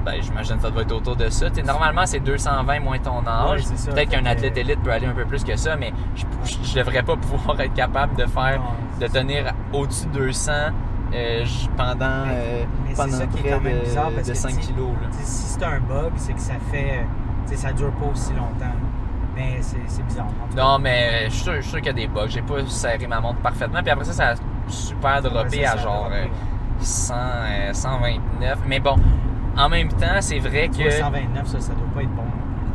[0.05, 1.47] ben, j'imagine que ça doit être autour de ça.
[1.65, 3.63] Normalement, c'est 220 moins ton âge.
[3.63, 3.93] Ouais.
[3.95, 7.17] Peut-être qu'un athlète élite peut aller un peu plus que ça, mais je, devrais pas
[7.31, 10.53] pouvoir être capable de faire, Non, de tenir au-dessus de 200
[11.15, 11.45] euh,
[11.77, 14.33] pendant, euh, mais c'est pendant ça qui est près quand même de, bizarre parce de
[14.33, 14.89] que 5 si- kilos.
[15.03, 15.09] Là.
[15.13, 17.01] Si c'est un bug, c'est que ça fait.
[17.53, 18.75] euh, ça dure pas aussi longtemps.
[19.37, 20.27] Mais c'est bizarre.
[20.57, 22.27] Non, mais je suis sûr, sûr qu'il y a des bugs.
[22.29, 23.81] J'ai pas serré ma montre parfaitement.
[23.83, 24.35] Puis après ça, ça a
[24.69, 26.17] super droppé à genre droppé.
[26.17, 26.27] euh,
[26.81, 28.59] 100, euh, 129.
[28.67, 28.95] Mais bon,
[29.57, 30.83] en même temps, c'est vrai que.
[30.83, 32.23] vois, 129, ça, ça doit pas être bon.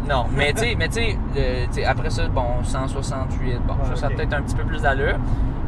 [0.07, 0.89] Non, mais tu sais, mais
[1.37, 4.81] euh, après ça, bon, 168, bon, Ouais, ça, ça a peut-être un petit peu plus
[4.81, 5.17] d'allure.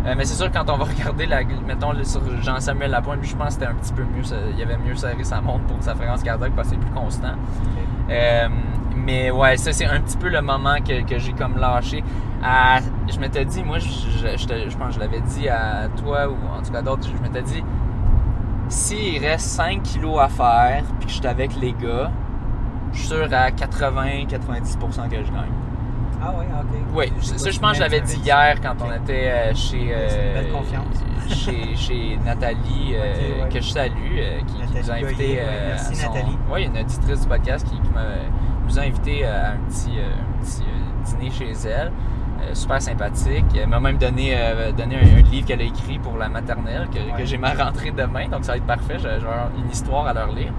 [0.05, 3.47] Euh, mais c'est sûr, quand on va regarder, la, mettons, sur Jean-Samuel Lapointe, je pense
[3.49, 5.93] que c'était un petit peu mieux, ça- il avait mieux serré sa montre pour sa
[5.95, 7.35] fréquence cardiaque parce que c'est plus constant.
[8.09, 8.47] Euh,
[8.95, 12.03] mais ouais, ça, c'est un petit peu le moment que, que j'ai comme lâché.
[12.43, 12.79] À-
[13.11, 15.87] je m'étais dit, moi, je, je, je te- je pense que je l'avais dit à
[16.03, 17.63] toi ou en tout cas d'autres, je m'étais dit,
[18.69, 22.11] s'il reste 5 kilos à faire, puis que je suis avec les gars,
[22.93, 25.51] je suis sûr à 80-90% que je gagne.
[26.23, 26.79] Ah ouais, ok.
[26.93, 28.88] Oui, ça, je pense que je l'avais dit hier quand Ok.
[28.89, 30.95] on était euh, chez, belle euh, confiance.
[31.29, 33.49] chez, chez Nathalie, euh, ouais.
[33.49, 35.39] que je salue, euh, qui, nous a invités.
[35.67, 36.38] Merci, son- Nathalie.
[36.51, 38.01] Oui, une auditrice du podcast qui, qui m'a-
[38.67, 40.63] nous a invités à un petit, un petit
[41.05, 41.91] dîner chez elle.
[42.43, 43.45] Euh, super sympathique.
[43.55, 46.88] Elle m'a même donné, euh, donné un, un livre qu'elle a écrit pour la maternelle,
[46.91, 47.17] que, Ouais.
[47.19, 48.97] que j'ai ma rentrée demain, donc ça va être parfait.
[48.99, 50.51] J'ai j'ai une histoire à leur lire.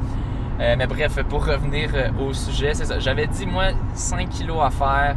[0.60, 2.98] Euh, mais bref, pour revenir au sujet, c'est ça.
[3.00, 5.16] J'avais dit, moi, 5 kilos à faire.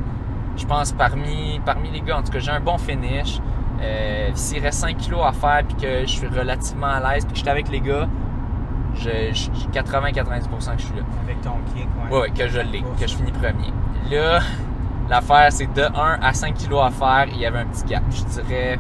[0.58, 3.40] Je pense parmi, parmi les gars, en tout cas, j'ai un bon finish.
[3.82, 7.34] Euh, S'il reste 5 kilos à faire puis que je suis relativement à l'aise puis
[7.34, 8.08] que je suis avec les gars,
[8.96, 11.02] je, je, 80-90% que je suis là.
[11.24, 13.74] Avec ton kick, Ouais, ouais, que je l'ai, que je finis premier.
[14.10, 14.40] Là,
[15.10, 18.04] l'affaire, c'est de 1 à 5 kilos à faire, il y avait un petit gap.
[18.10, 18.80] Je dirais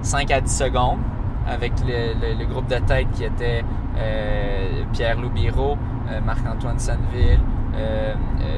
[0.00, 0.98] 5 à 10 secondes
[1.46, 3.62] avec le, le- le groupe de tête qui était
[3.98, 5.76] euh, Pierre Loubiro,
[6.10, 7.53] euh, Marc-Antoine Sanneville, euh,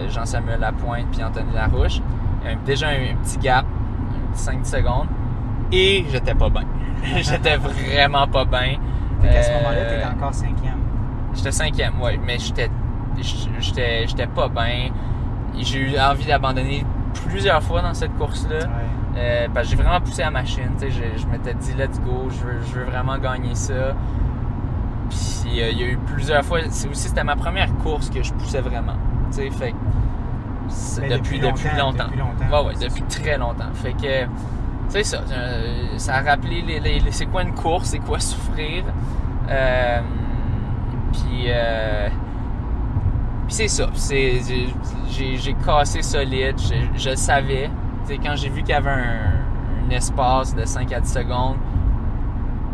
[0.09, 2.00] Jean-Samuel Lapointe puis Anthony Larouche.
[2.42, 5.09] Il y avait déjà un, un petit gap, un petit 5 secondes.
[5.72, 6.62] Et j'étais pas bien.
[7.16, 8.76] j'étais vraiment pas bien.
[9.20, 10.79] Fait qu'à ce Euh, moment-là, t'étais encore cinquième.
[11.35, 12.70] J'étais cinquième, oui, mais j'étais,
[13.61, 14.90] j'étais, j'étais pas bien.
[15.59, 16.85] J'ai eu envie d'abandonner
[17.29, 18.59] plusieurs fois dans cette course-là.
[18.59, 18.66] Ouais.
[19.18, 20.70] Euh, parce que j'ai vraiment poussé la machine.
[20.81, 23.94] Je, je m'étais dit, let's go, je veux, je veux vraiment gagner ça.
[25.10, 26.60] Puis euh, il y a eu plusieurs fois.
[26.70, 28.94] C'est aussi, c'était ma première course que je poussais vraiment.
[29.30, 29.74] tu sais, Fait
[31.00, 33.20] Mais depuis, depuis depuis longtemps, depuis longtemps, Ouais, ouais, depuis ça.
[33.22, 33.72] très longtemps.
[33.74, 34.26] Fait que,
[34.88, 35.20] c'est ça.
[35.30, 38.84] euh, ça a rappelé les, les- les- c'est quoi une course, c'est quoi souffrir.
[39.48, 40.00] Euh,
[41.12, 42.08] puis, euh,
[43.46, 43.88] puis c'est ça.
[43.94, 44.40] C'est,
[45.08, 46.56] j'ai- j'ai, cassé solide.
[46.58, 47.70] Je, je le savais.
[48.22, 51.56] Quand j'ai vu qu'il y avait un, un espace de 5 à 10 secondes,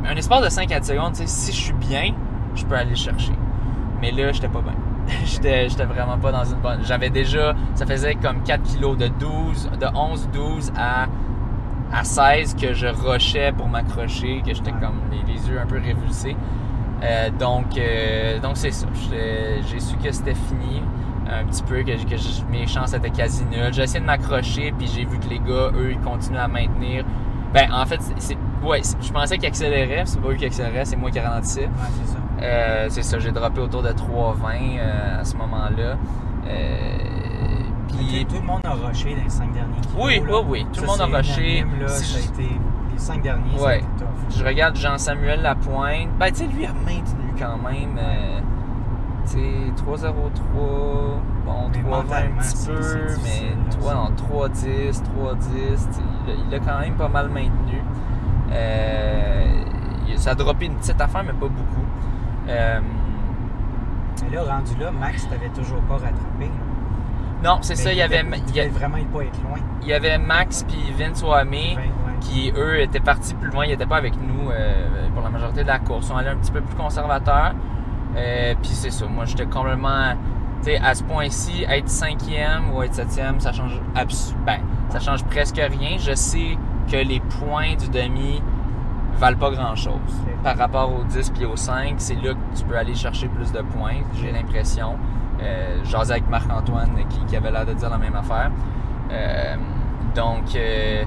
[0.04, 2.14] un espace de 5 à 10 secondes, si je suis bien,
[2.54, 3.32] je peux aller le chercher.
[4.00, 4.74] Mais là, j'étais pas bien.
[5.24, 6.80] j'étais, j'étais vraiment pas dans une bonne.
[6.84, 11.06] J'avais déjà, ça faisait comme 4 kilos de 12, de 11, 12 à,
[11.92, 15.78] à 16 que je rushais pour m'accrocher, que j'étais comme les, les yeux un peu
[15.78, 16.36] révulsés.
[17.02, 18.86] Euh, donc, euh, donc c'est ça.
[19.10, 20.82] J'ai su que c'était fini
[21.28, 23.72] un petit peu, que, que mes chances étaient quasi nulles.
[23.72, 27.04] J'ai essayé de m'accrocher, puis j'ai vu que les gars, eux, ils continuent à maintenir.
[27.54, 30.96] Ben, en fait, c'est- ouais, je pensais qu'ils accéléraient, c'est pas eux qui accéléraient, c'est
[30.96, 31.66] moi qui ralentissais.
[31.66, 31.68] Ouais,
[32.04, 32.18] c'est ça.
[32.42, 35.96] Euh, c'est ça, j'ai droppé autour de 3,20 euh, à ce moment-là.
[36.46, 36.98] Euh,
[37.88, 39.96] puis, Tout, tout le monde a rushé dans les cinq derniers kilos.
[40.04, 40.38] Oui, là.
[40.40, 41.64] oui, oui, tout le monde a rushé.
[41.80, 42.48] là, Si ça a été,
[42.92, 43.78] les cinq derniers, ça a Ouais.
[43.78, 44.36] été tough.
[44.38, 46.08] je regarde Jean-Samuel Lapointe.
[46.18, 47.98] Ben, tu sais, lui a maintenu quand même.
[47.98, 48.40] euh,
[49.26, 50.10] tu sais, 3,03.
[51.44, 53.06] Bon, Mais 3,20 un petit peu.
[53.22, 53.94] Mais là, 3, ça.
[53.94, 54.10] non,
[54.46, 55.38] 3,10, 3,10.
[55.38, 57.82] tu sais, Il a, il a quand même pas mal maintenu.
[58.52, 59.44] Euh,
[60.16, 61.84] ça a droppé une petite affaire, mais pas beaucoup.
[62.48, 62.80] Euh,
[64.22, 66.50] Mais là, rendu là, Max, t'avais toujours pas rattrapé.
[67.42, 67.92] non, c'est Mais ça.
[67.92, 69.58] Il y avait, il y vraiment pas être loin.
[69.82, 71.76] il y avait Max puis Vince Wamé.
[72.20, 75.62] Qui eux étaient partis plus loin, ils n'étaient pas avec nous euh, pour la majorité
[75.64, 76.04] de la course.
[76.06, 77.52] Ils sont allés un petit peu plus conservateurs.
[78.16, 80.12] Euh, puis c'est ça, moi j'étais complètement.
[80.62, 84.58] Tu sais, à ce point-ci, être cinquième ou être septième, ça change abs- ben,
[84.90, 85.96] ça change presque rien.
[85.98, 86.56] Je sais
[86.90, 88.40] que les points du demi
[89.18, 89.94] valent pas grand-chose.
[90.44, 93.50] Par rapport aux 10 puis aux 5, c'est là que tu peux aller chercher plus
[93.52, 94.96] de points, j'ai l'impression.
[95.42, 98.50] Euh, J'asais avec Marc-Antoine qui, qui avait l'air de dire la même affaire.
[99.10, 99.56] Euh,
[100.14, 101.02] donc, euh,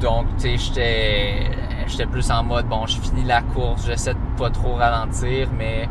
[0.00, 1.50] donc tu sais, j'étais,
[1.86, 5.86] j'étais plus en mode, bon, je finis la course, j'essaie de pas trop ralentir, mais.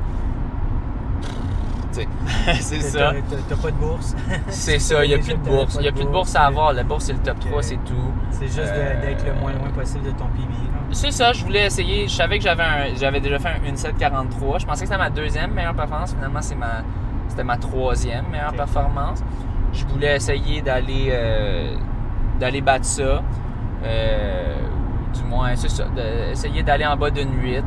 [2.05, 3.13] Tu sais, c'est ça.
[3.49, 4.15] T'as- pas de bourse.
[4.49, 5.75] C'est ça, il n'y a plus de bourse.
[5.75, 6.73] Il n'y a plus de bourse à avoir.
[6.73, 7.63] La bourse, c'est le top 3, Ok.
[7.63, 8.11] c'est tout.
[8.31, 10.53] C'est juste Euh, d'être le moins loin possible de ton PB.
[10.91, 12.07] C'est ça, je voulais essayer.
[12.07, 14.59] Je savais que j'avais j'avais déjà fait un 1.743.
[14.59, 16.13] Je pensais que c'était ma deuxième meilleure performance.
[16.13, 16.81] Finalement, c'est ma,
[17.27, 19.23] c'était ma troisième meilleure performance.
[19.71, 21.75] Je voulais essayer d'aller, euh,
[22.39, 23.21] d'aller battre ça.
[23.83, 24.55] Euh,
[25.11, 25.85] ou du moins, c'est ça,
[26.31, 27.63] essayer d'aller en bas d'une 8.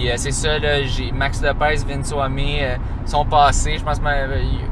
[0.00, 3.76] Euh, puis euh, c'est ça, là, j'ai Max Lopez, Vince Ouamé euh, sont passés.
[3.78, 4.26] Je pense que ma-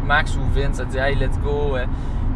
[0.06, 1.76] Max ou Vince a dit Hey, let's go.
[1.76, 1.86] Euh,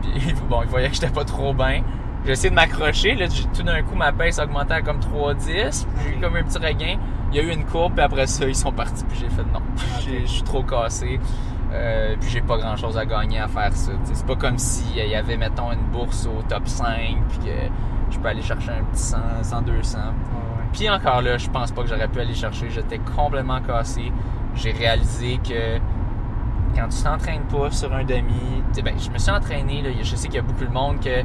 [0.02, 1.82] Puis bon, il voyait que j'étais pas trop bien.
[2.24, 3.14] J'ai essayé de m'accrocher.
[3.14, 5.86] Là, tout d'un coup, ma pace a augmenté à comme 3,10.
[6.04, 6.96] J'ai eu comme un petit regain.
[7.32, 9.04] Il y a eu une courbe, puis après ça, ils sont partis.
[9.08, 9.60] Puis j'ai fait non.
[10.24, 11.18] Je suis trop cassé.
[11.72, 13.92] Euh, puis j'ai pas grand chose à gagner à faire ça.
[14.04, 16.86] C'est pas comme s'il y avait, mettons, une bourse au top 5,
[17.30, 17.54] puis que
[18.10, 19.98] je peux aller chercher un petit 100, 100 200.
[20.72, 22.70] Puis encore là, je pense pas que j'aurais pu aller chercher.
[22.70, 24.10] J'étais complètement cassé.
[24.54, 25.78] J'ai réalisé que
[26.74, 29.82] quand tu t'entraînes pas sur un demi, ben, je me suis entraîné.
[29.82, 31.22] Là, je sais qu'il y a beaucoup de monde que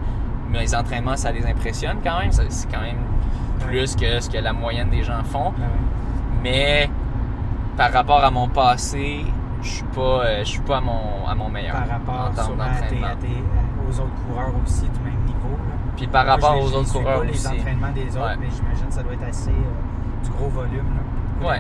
[0.49, 2.31] mes entraînements, ça les impressionne quand même.
[2.31, 2.97] C'est quand même
[3.59, 5.49] plus que ce que la moyenne des gens font.
[5.49, 5.65] Ouais.
[6.43, 6.89] Mais
[7.77, 9.25] par rapport à mon passé,
[9.61, 12.25] je suis pas, euh, je suis pas à mon, à mon meilleur Par rapport en
[12.25, 13.07] à tes- d'entraînement.
[13.07, 15.13] à tes- euh, aux autres coureurs aussi du même.
[15.97, 17.31] Puis par rapport aux autres coureurs pas aussi.
[17.31, 18.35] les entraînements des autres, Ouais.
[18.39, 20.85] mais j'imagine que ça doit être assez euh, du gros volume,
[21.41, 21.59] là, Ouais.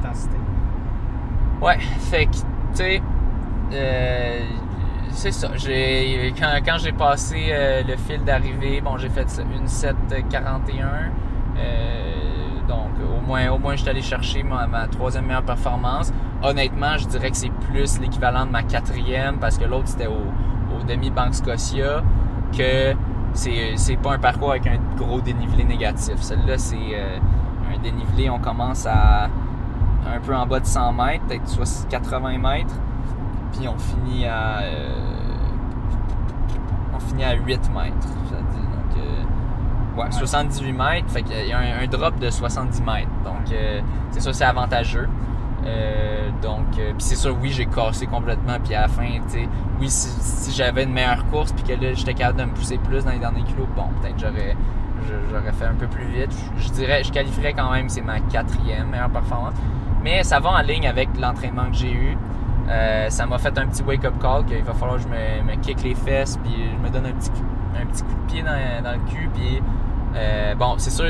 [1.61, 3.01] Ouais, fait que, tu sais,
[3.73, 4.39] euh,
[5.11, 5.49] c'est ça.
[5.55, 9.25] J'ai, quand quand j'ai passé euh, le fil d'arrivée, bon, j'ai fait
[9.59, 10.87] une 741.
[11.57, 12.13] Euh,
[12.67, 16.13] donc, au moins, au moins, j'étais allé chercher ma, ma troisième meilleure performance.
[16.43, 20.11] Honnêtement, je dirais que c'est plus l'équivalent de ma quatrième parce que l'autre, c'était au,
[20.79, 22.03] au demi-banque Scotia
[22.55, 22.93] que
[23.37, 26.15] c'est, c'est pas un parcours avec un gros dénivelé négatif.
[26.21, 27.17] Celle-là, c'est euh,
[27.73, 32.37] un dénivelé, on commence à un peu en bas de 100 mètres, peut-être soit 80
[32.37, 32.73] mètres,
[33.53, 34.89] puis on finit à euh,
[36.95, 38.07] on finit à 8 mètres.
[38.31, 40.11] Donc, euh, ouais, Ouais.
[40.11, 43.07] 78 mètres, fait qu'il y a un, un drop de 70 mètres.
[43.23, 45.09] Donc, euh, c'est ça, c'est avantageux.
[45.67, 48.57] Euh, donc, euh, puis c'est sûr, oui, j'ai cassé complètement.
[48.63, 49.49] Puis à la fin, tu sais,
[49.79, 53.03] oui, si, j'avais une meilleure course, puis que là, j'étais capable de me pousser plus
[53.03, 54.55] dans les derniers kilos, bon, peut-être j'aurais,
[55.29, 56.33] j'aurais fait un peu plus vite.
[56.57, 59.55] Je, dirais, je qualifierais quand même, c'est ma quatrième meilleure performance.
[60.03, 62.17] Mais ça va en ligne avec l'entraînement que j'ai eu.
[62.69, 65.83] Euh, ça m'a fait un petit wake-up call qu'il va falloir que je me, kick
[65.83, 67.31] les fesses, puis je me donne un petit,
[67.81, 69.29] un petit coup de pied dans, dans le cul.
[69.33, 69.61] Puis,
[70.57, 71.07] bon, c'est sûr,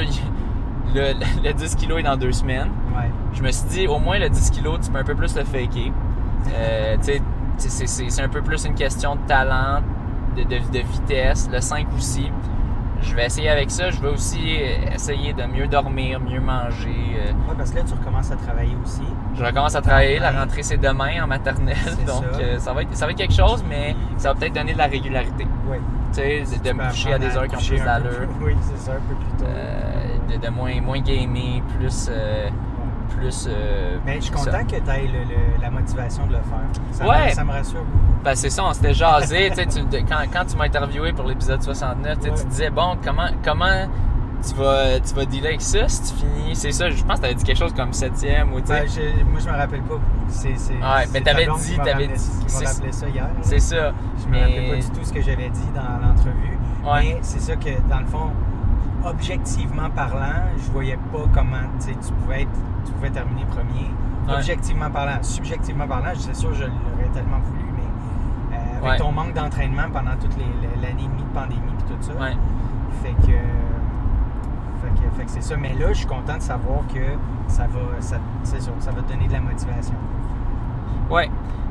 [0.95, 1.13] le,
[1.47, 2.69] le 10 kg est dans deux semaines.
[2.95, 3.09] Ouais.
[3.33, 5.43] Je me suis dit, au moins le 10 kg, tu peux un peu plus le
[5.43, 5.91] faker.
[6.53, 7.21] Euh, c'est-
[8.21, 9.81] un peu plus une question de talent,
[10.35, 11.49] de, de- de vitesse.
[11.51, 12.31] Le 5 aussi.
[13.01, 13.89] Je vais essayer avec ça.
[13.91, 14.57] Je vais aussi
[14.93, 16.89] essayer de mieux dormir, mieux manger.
[17.19, 19.03] euh, Ouais, parce que là, tu recommences à travailler aussi.
[19.35, 20.17] je recommence à travailler.
[20.19, 21.75] La rentrée, c'est demain en maternelle.
[22.07, 22.39] Donc, ça.
[22.39, 24.77] euh, ça, va être, ça va être quelque chose, mais ça va peut-être donner de
[24.79, 25.45] la régularité.
[25.69, 25.77] Oui.
[26.11, 28.09] Tu sais, de, de me coucher à des heures qui ont plus d'allure.
[28.41, 29.45] Oui, c'est ça, un peu plus tôt.
[30.29, 32.07] De, de moins, moins gamer, plus.
[32.09, 32.49] euh,
[33.17, 34.51] plus euh, Mais je suis ça.
[34.51, 35.09] content que tu aies
[35.61, 36.67] la motivation de le faire.
[36.91, 37.27] Ça, Ouais.
[37.29, 38.23] me, ça me rassure beaucoup.
[38.23, 39.49] Ben, c'est ça, on s'était jasé.
[39.55, 42.35] tu quand, quand tu m'as interviewé pour l'épisode 69, tu sais, Ouais.
[42.37, 43.87] tu disais, bon, comment, comment
[44.47, 46.55] tu, vas, tu vas dealer avec ça si tu finis?
[46.55, 48.67] C'est ça, je pense que tu avais dit quelque chose comme septième ou tu.
[48.67, 49.95] Ben, je- moi, je me rappelle pas.
[50.27, 53.25] C'est, Ouais, mais ta t'avais dit- t'avais dit- Qui c'est- m'a rappelé ça hier.
[53.41, 53.93] c'est ça.
[54.21, 54.69] Je me Mais.
[54.69, 56.57] pas du tout ce que j'avais dit dans l'entrevue.
[56.85, 57.13] Ouais.
[57.15, 58.31] Mais c'est ça que, dans le fond,
[59.05, 62.51] objectivement parlant, je voyais pas comment tu pouvais, être,
[62.85, 63.91] tu pouvais terminer premier.
[64.27, 64.33] Ouais.
[64.35, 65.21] Objectivement parlant.
[65.21, 68.97] Subjectivement parlant, c'est sûr je l'aurais tellement voulu, mais euh, avec Ouais.
[68.97, 72.35] ton manque d'entraînement pendant toute l'année et demie de pandémie et tout ça, Ouais.
[73.03, 73.37] fait que,
[74.81, 75.55] fait que, fait que c'est ça.
[75.57, 76.99] Mais là, je suis content de savoir que
[77.47, 79.95] ça va, ça, c'est sûr, ça va te donner de la motivation.
[81.09, 81.29] Ouais.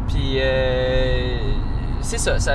[0.09, 1.39] Puis, euh,
[2.01, 2.39] c'est ça.
[2.39, 2.55] ça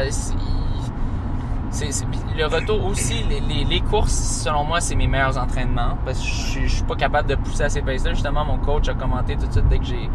[1.89, 2.05] c'est,
[2.37, 4.11] le retour aussi, les, les- les courses,
[4.43, 5.97] selon moi, c'est mes meilleurs entraînements.
[6.05, 8.11] Parce que je, suis- je suis pas capable de pousser à ces paces-là.
[8.13, 10.09] Justement, mon coach a commenté tout de suite dès que j'ai,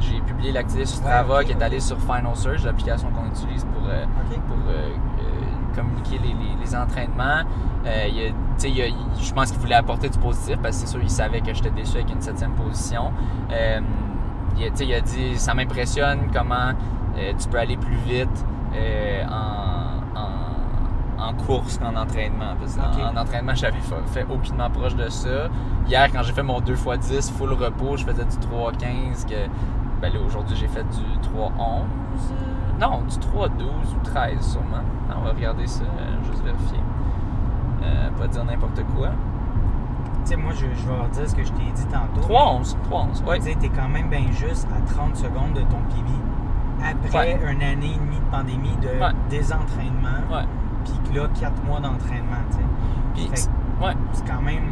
[0.00, 3.64] j'ai publié l'activité sur Ouais, Strava, qui est allé sur Final Search, l'application qu'on utilise
[3.64, 4.04] pour, euh,
[4.48, 4.88] pour euh,
[5.20, 7.42] euh, communiquer les, les- les entraînements.
[7.84, 10.76] Il, a, tu sais, il a- il- je pense qu'il voulait apporter du positif parce
[10.76, 13.12] que c'est sûr, il savait que j'étais déçu avec une septième position.
[13.50, 16.72] Il, a, il a dit Ça m'impressionne comment
[17.16, 18.44] tu peux aller plus vite
[19.28, 19.71] en,
[21.28, 22.54] en, course qu'en entraînement.
[22.58, 25.48] Parce que en- entraînement, j'avais fa- fait aucunement proche de ça.
[25.86, 29.24] Hier, quand j'ai fait mon 2x10 full repos, je faisais du 3-15.
[29.26, 29.48] Que,
[30.00, 31.84] ben aujourd'hui, j'ai fait du 3-11.
[32.32, 34.82] euh, Non, du 3-12 ou 13 sûrement.
[35.08, 36.80] Non, on va regarder ça, euh, juste vérifier.
[37.84, 39.08] Euh, pas dire n'importe quoi.
[40.24, 42.20] Tu sais, moi, je, je vais leur dire ce que je t'ai dit tantôt.
[42.28, 43.38] 3-11, 3-11, ouais.
[43.40, 46.08] Tu sais, t'es quand même bien juste à 30 secondes de ton PB
[46.84, 47.40] après Ouais.
[47.52, 49.12] une année et demie de pandémie de Ouais.
[49.30, 50.22] désentraînement.
[50.32, 50.44] Ouais.
[50.84, 52.36] Puis que là, 4 mois d'entraînement,
[53.14, 53.30] tu sais.
[53.34, 53.50] C'est-
[53.84, 53.92] ouais.
[54.12, 54.64] C'est quand même.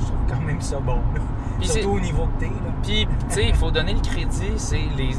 [0.00, 0.96] Je trouve quand même ça bon.
[1.14, 1.20] là.
[1.60, 2.46] Surtout au niveau que t'es.
[2.50, 2.72] là.
[2.82, 5.12] Puis, tu sais, il faut donner le crédit, c'est les.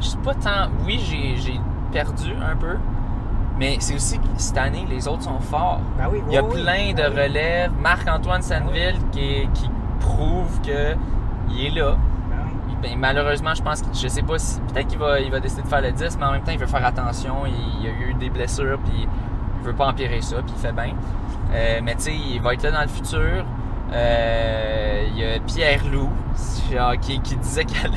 [0.00, 0.68] Je sais pas tant.
[0.86, 0.98] Oui,
[1.36, 1.60] j'ai
[1.92, 2.76] perdu un peu,
[3.58, 5.80] mais c'est aussi que cette année, les autres sont forts.
[5.98, 7.72] Ben oui, Il y a oui, plein de Ben relèves.
[7.82, 9.68] Marc-Antoine Sanneville qui, est- qui
[10.00, 10.94] prouve que
[11.50, 11.96] il est là.
[12.30, 12.36] Ben.
[12.82, 14.60] Ben, malheureusement, je pense que je sais pas si.
[14.72, 16.58] Peut-être qu'il va, il va décider de faire le 10, mais en même temps, il
[16.58, 17.34] veut faire attention.
[17.46, 19.08] Il, il a eu des blessures, puis
[19.60, 20.94] il veut pas empirer ça, puis il fait bien.
[21.52, 23.44] Euh, mais tu sais, il va être là dans le futur.
[23.92, 26.10] Euh, il y a Pierre Loup
[27.00, 27.90] qui, qui disait qu'elle.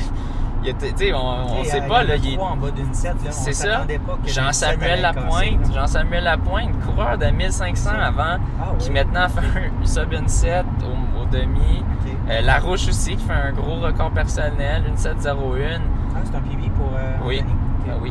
[0.62, 2.16] il était- Tu sais, on, sais, sait euh, pas, là.
[2.16, 3.30] il en bas d'une 7, là.
[3.30, 3.86] C'est ça.
[4.26, 5.72] Jean-Samuel Lapointe.
[5.72, 9.40] Jean-Samuel Lapointe, coureur de 1500 C'est- avant, Ah, qui maintenant fait
[9.82, 11.84] un sub une 7 au, au demi.
[12.04, 12.12] Ok.
[12.30, 15.80] Euh, Larouche aussi, qui fait un gros record personnel, une 701.
[16.16, 17.42] Ah, c'est un PB pour euh, Oui.
[17.88, 18.10] Ah oui.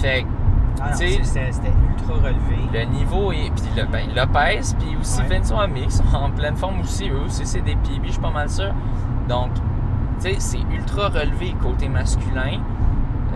[0.00, 0.24] Fait
[0.80, 2.56] Ah, c'était ultra relevé.
[2.72, 3.50] le niveau est.
[3.54, 5.38] Puis le, ben, Lopez, puis aussi Ouais.
[5.38, 7.08] Vincent Amé, qui sont en pleine forme aussi.
[7.10, 8.72] Eux aussi, c'est des PB, je suis pas mal sûr.
[9.28, 9.50] Donc,
[10.20, 12.60] tu sais, c'est ultra relevé côté masculin.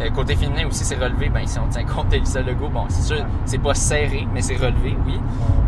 [0.00, 1.28] Euh, côté féminin aussi, c'est relevé.
[1.28, 3.26] Ben, si on tient compte d'Elisa Legault, bon, c'est sûr, Ouais.
[3.44, 5.18] c'est pas serré, mais c'est relevé, oui.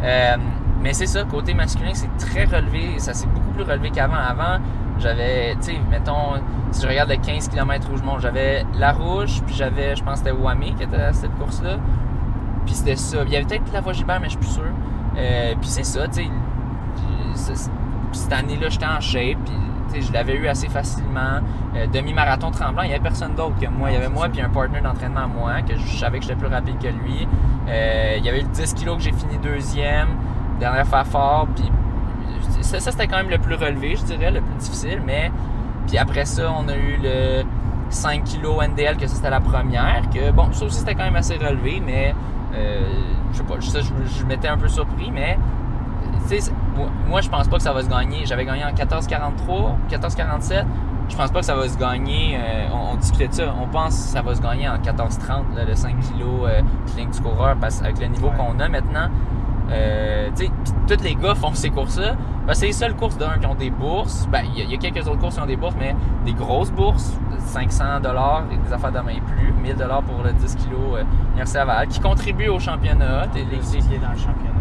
[0.03, 0.37] Euh,
[0.83, 2.99] mais c'est ça, côté masculin, c'est très relevé.
[2.99, 4.15] Ça, c'est beaucoup plus relevé qu'avant.
[4.17, 4.59] Avant,
[5.01, 6.35] j'avais, tu sais, mettons,
[6.71, 10.21] si je regarde le 15 km où je monte, j'avais La-Rouge, puis j'avais, je pense
[10.21, 11.77] que c'était Wami qui était à cette course-là.
[12.67, 13.19] Puis c'était ça.
[13.27, 14.63] Il y avait peut-être la voie Gilbert, mais je suis plus sûr.
[15.17, 16.25] Euh, puis c'est ça, tu
[17.35, 17.71] sais.
[18.13, 19.55] cette année-là, j'étais en shape, puis
[19.89, 21.41] tu sais, je l'avais eu assez facilement.
[21.77, 23.91] Euh, Demi-marathon tremblant, il n'y avait personne d'autre que moi.
[23.91, 26.37] Il y avait moi, puis un partner d'entraînement à moi, que je savais que j'étais
[26.37, 27.27] plus rapide que lui.
[27.69, 30.09] Euh, il y avait eu le 10 kg que j'ai fini deuxième,
[30.61, 31.71] dernière fois fort, puis
[32.69, 35.31] ça, ça, c'était quand même le plus relevé, je dirais, le plus difficile, mais
[35.87, 37.43] puis après ça, on a eu le
[37.91, 41.17] 5 kg NDL, que ça, c'était la première, que bon, ça aussi, c'était quand même
[41.17, 42.15] assez relevé, mais
[42.55, 42.81] euh,
[43.33, 45.39] je sais pas, ça, je, je m'étais un peu surpris, mais
[47.09, 48.27] moi, je pense pas que ça va se gagner.
[48.27, 49.09] J'avais gagné en 14,43,
[49.91, 50.65] 14,47.
[51.09, 52.37] Je pense pas que ça va se gagner.
[52.39, 53.55] euh, on, on discutait de ça.
[53.61, 56.61] On pense que ça va se gagner en 14,30, là, le 5 kg euh,
[57.11, 58.35] du coureur, parce qu'avec le niveau Ouais.
[58.37, 59.09] qu'on a maintenant,
[59.71, 62.15] euh, tu sais, pis tous les gars font ces courses-là.
[62.47, 64.27] Ben, c'est les seules courses d'un qui ont des bourses.
[64.33, 65.95] Ben, il y, a- il y a quelques autres courses qui ont des bourses, mais
[66.25, 67.85] des grosses bourses, de 500
[68.51, 69.75] et des affaires de main et plus, 1000
[70.07, 71.03] pour le 10 kg euh,
[71.33, 73.27] Université Laval, qui contribuent au championnat.
[73.35, 73.45] Les-
[73.99, 74.55] dans le championnat.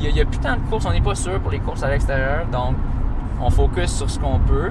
[0.00, 1.88] il n'y a, plus tant de courses, on n'est pas sûr pour les courses à
[1.90, 2.74] l'extérieur, donc
[3.40, 4.70] on focus sur ce qu'on peut,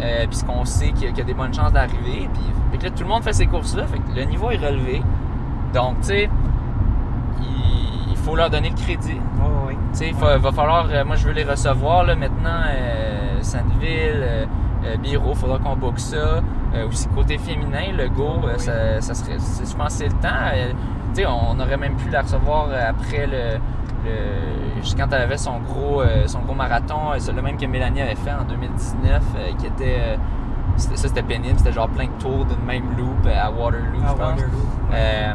[0.00, 2.28] euh, puis ce qu'on sait qu'il y, a- qu'il y a des bonnes chances d'arriver,
[2.72, 5.02] puis là, tout le monde fait ces courses-là, fait que le niveau est relevé.
[5.74, 6.30] Donc, tu sais,
[8.30, 9.20] faut leur donner le crédit.
[9.66, 9.74] Ouais.
[9.92, 14.22] Tu sais, il va, falloir, euh, moi je veux les recevoir là maintenant, euh, Sandville,
[14.22, 14.46] euh,
[14.84, 16.40] euh, Biro, faudra qu'on book ça.
[16.74, 18.60] Euh, aussi côté féminin, le go, euh, Oui.
[18.60, 20.28] ça, ça serait, je pense que c'est le temps.
[21.12, 23.58] Tu sais, on aurait même pu la recevoir après le,
[24.04, 28.14] le quand elle avait son gros, son gros marathon, c'est le même que Mélanie avait
[28.14, 30.16] fait en 2019, euh, qui était,
[30.76, 34.18] ça c'était pénible, c'était genre plein de tours d'une même loop à Waterloo, je pense.
[34.18, 34.50] Waterloo.
[34.90, 34.94] Ouais.
[34.94, 35.32] Euh,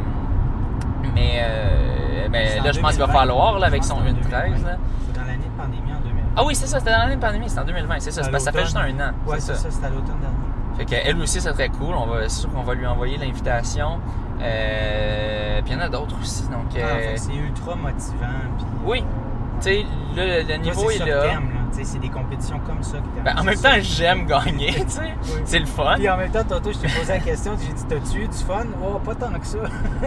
[1.14, 1.95] mais euh,
[2.32, 3.20] ben, C'est en là, je pense qu'il va 2020.
[3.20, 4.44] falloir là, avec son pense que c'est en 1.13.
[4.50, 4.68] 2020.
[4.70, 4.78] là.
[5.06, 6.22] C'est dans l'année de pandémie en 2020.
[6.38, 8.24] Ah oui, c'est ça, c'était dans l'année de pandémie, c'était en 2020, c'est ça.
[8.24, 9.12] C'est parce que ça fait juste un an.
[9.28, 10.36] Ouais, c'est ça, c'était à l'automne dernier.
[10.78, 11.94] Fait qu'elle aussi, ça serait cool.
[11.96, 14.00] On va, c'est sûr qu'on va lui envoyer l'invitation.
[14.42, 16.44] Euh, puis il y en a d'autres aussi.
[16.50, 18.42] Donc, Ah, euh, fait que c'est ultra motivant.
[18.58, 19.00] Puis, Oui.
[19.04, 19.86] euh, tu sais,
[20.16, 21.24] le, niveau c'est est que là.
[21.72, 23.24] C'est des compétitions comme ça que.
[23.24, 25.02] Ben, en même temps, j'aime gagner, tu sais.
[25.24, 25.42] Oui.
[25.46, 25.96] C'est le fun.
[25.96, 28.38] Puis en même temps, tantôt, je t'ai posé la question, j'ai dit, t'as-tu eu du
[28.38, 28.66] fun?
[28.84, 29.58] Oh, pas tant que ça.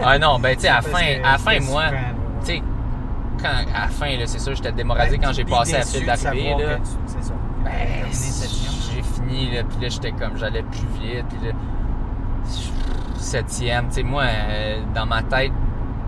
[0.03, 1.83] Ah non, ben, tu sais, à la fin, à la fin, moi,
[2.41, 2.63] tu sais,
[3.43, 6.55] à la fin, c'est sûr, j'étais démoralisé Ben, quand j'ai passé la déçu file d'arrivée,
[7.05, 7.33] C'est ça.
[7.63, 7.71] Ben,
[8.11, 11.53] j'ai fini, là, puis là, j'étais comme, j'allais plus vite, puis là,
[13.17, 15.51] septième, tu sais, moi, euh, dans ma tête,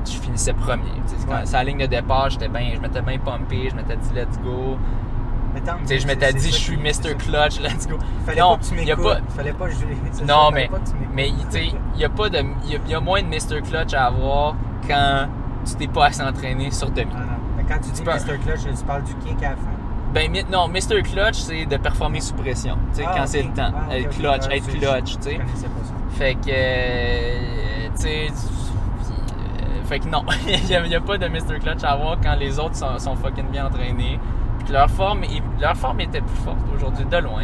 [0.06, 0.84] je finissais premier.
[1.28, 1.44] Quand- Ouais.
[1.54, 4.78] la ligne de départ, j'étais bien, je m'étais bien pumpé, je m'étais dit, let's go.
[5.86, 7.16] Sais, je m'étais dit, je suis Mr.
[7.18, 7.98] Clutch, let's go.
[8.26, 9.76] Fallait Non, pas que tu y a pas- Fallait pas je...
[10.26, 10.78] Non, ça, mais, pas
[11.14, 13.62] mais il y a pas de, il y a, y a moins de Mr.
[13.62, 14.56] Clutch à avoir
[14.88, 15.28] quand
[15.66, 17.12] tu t'es pas assez entraîné sur demi.
[17.16, 17.20] Ah.
[17.58, 18.38] Mais Quand tu dis peux- Mr.
[18.44, 19.62] Clutch, tu parles du kick à la fin.
[20.14, 21.02] Ben, non, Mr.
[21.04, 22.78] Clutch, c'est de performer sous pression.
[22.94, 23.72] Tu sais, Ah, quand c'est le temps.
[23.74, 24.10] Ah, ok.
[24.10, 25.36] clutch, Ah, être clutch, tu Je sais.
[25.38, 25.94] connaissais pas ça.
[26.18, 31.60] Fait que, euh, tu sais, euh, fait que non, il n'y a pas de Mr.
[31.62, 34.20] Clutch à avoir quand les autres sont, sont fucking bien entraînés.
[34.72, 37.44] Leur forme, est- leur forme était plus forte aujourd'hui, de loin.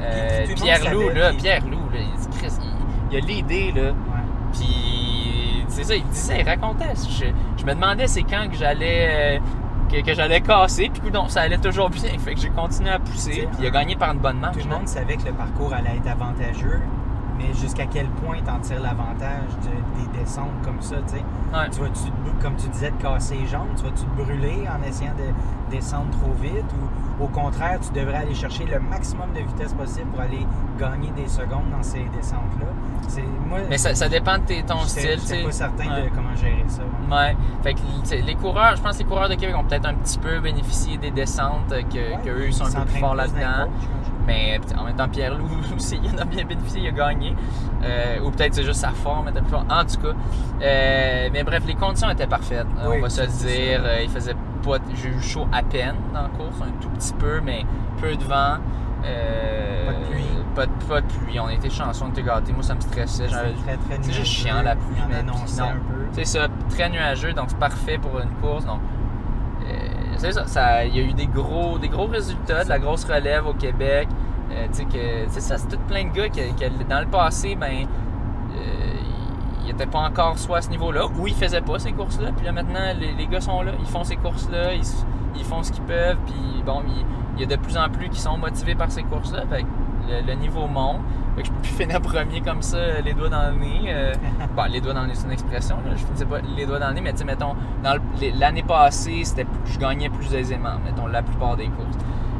[0.00, 1.98] Euh, Puis Pierre Loup, là, Pierre Loup, là,
[3.10, 3.90] il, a l'idée, là.
[3.90, 3.92] Ouais.
[4.52, 6.84] Puis, c'est ça, il disait, il racontait.
[6.94, 7.26] Je,
[7.56, 9.38] je me demandais c'est quand que j'allais.
[9.38, 9.38] euh,
[9.90, 12.10] que, que j'allais casser, puis non, ça allait toujours bien.
[12.18, 14.58] Fait que j'ai continué à pousser, puis il a gagné par une bonne marche.
[14.58, 16.80] Tout le monde savait que le parcours allait être avantageux,
[17.38, 21.24] mais jusqu'à quel point t'en tires l'avantage de- des descentes comme ça, tu sais?
[21.54, 21.70] Ouais.
[21.70, 22.10] Tu vas-tu,
[22.42, 26.10] comme tu disais, te casser les jambes, tu vas-tu te brûler en essayant de descendre
[26.10, 26.64] trop vite?
[27.20, 30.46] Ou au contraire, tu devrais aller chercher le maximum de vitesse possible pour aller
[30.78, 32.66] gagner des secondes dans ces descentes-là?
[33.08, 35.42] C'est, moi, Mais ça, ça dépend de tes- ton style, tu sais.
[35.42, 36.02] pas certain Ouais.
[36.04, 36.82] de comment gérer ça.
[36.82, 37.16] ouais.
[37.16, 37.36] Ouais.
[37.62, 40.18] Fait que les coureurs, je pense que les coureurs de Québec ont peut-être un petit
[40.18, 43.68] peu bénéficié des descentes, que, que eux ils sont un peu plus forts là-dedans.
[44.28, 47.34] Mais en même temps, Pierre Loup aussi, il en a bien bénéficié, il a gagné.
[47.82, 49.66] Euh, ou peut-être c'est juste sa forme était plus forte.
[49.72, 50.14] En tout cas.
[50.62, 52.66] Euh, mais bref, les conditions étaient parfaites.
[52.86, 53.80] Oui, on va se le dire.
[53.82, 53.88] ça.
[53.88, 54.78] Euh, il faisait pas.
[54.94, 57.64] J'ai eu chaud à peine dans la course, un tout petit peu, mais
[58.00, 58.58] peu de vent.
[59.04, 60.24] Euh, Pas de pluie.
[60.54, 61.40] Pas de, pas de pluie.
[61.40, 62.52] On était chanceux, on était gâtés.
[62.52, 63.28] Moi, ça me stressait.
[63.28, 64.96] C'est très, très c'est juste chiant la pluie.
[66.12, 68.66] C'est ça, très nuageux, donc c'est parfait pour une course.
[68.66, 68.80] Donc,
[70.18, 73.04] c'est ça, ça, il y a eu des gros, des gros résultats, de la grosse
[73.04, 74.08] relève au Québec.
[74.50, 76.40] Euh, tu sais c'est tout plein de gars qui,
[76.88, 77.86] dans le passé, ben,
[78.52, 78.94] euh,
[79.62, 82.32] ils n'étaient pas encore soit à ce niveau-là, ou ils faisaient pas ces courses-là.
[82.36, 84.82] Puis là, maintenant, les, les gars sont là, ils font ces courses-là, ils,
[85.36, 86.18] ils font ce qu'ils peuvent.
[86.26, 86.82] Puis bon,
[87.36, 89.44] il, y a de plus en plus qui sont motivés par ces courses-là.
[90.08, 91.00] Le, le niveau monte.
[91.36, 93.84] Fait que je peux plus finir premier comme ça, les doigts dans le nez.
[93.88, 94.14] Euh,
[94.56, 95.76] bon, les doigts dans le nez, c'est une expression.
[95.76, 95.96] Là.
[95.96, 97.54] Je ne sais pas les doigts dans le nez, mais tu sais, mettons,
[98.34, 101.96] l'année passée, c'était je gagnais plus aisément, mettons, la plupart des courses.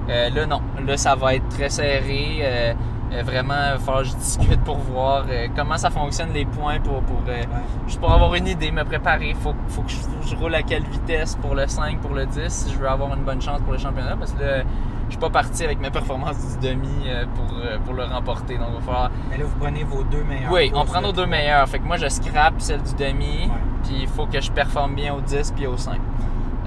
[0.09, 0.62] Euh, là, non.
[0.87, 2.39] Là, ça va être très serré.
[2.41, 2.73] Euh,
[3.12, 6.45] euh, vraiment, il va falloir que je discute pour voir euh, comment ça fonctionne les
[6.45, 7.47] points pour, pour, euh, Ouais.
[7.87, 9.35] juste pour avoir une idée, me préparer.
[9.35, 12.73] Faut, faut, que je, roule à quelle vitesse pour le 5, pour le 10, si
[12.73, 14.16] je veux avoir une bonne chance pour le championnat.
[14.16, 14.62] Parce que là,
[15.09, 18.57] je suis pas parti avec mes performances du demi euh, pour, euh, pour le remporter.
[18.59, 19.11] Donc, il va falloir.
[19.31, 20.53] Mais là, vous prenez vos deux meilleurs.
[20.53, 21.69] Oui, on prend nos deux meilleurs.
[21.69, 23.47] Fait que moi, je scrape celle du demi.
[23.47, 23.51] Ouais.
[23.85, 25.95] Puis il faut que je performe bien au 10 puis au 5.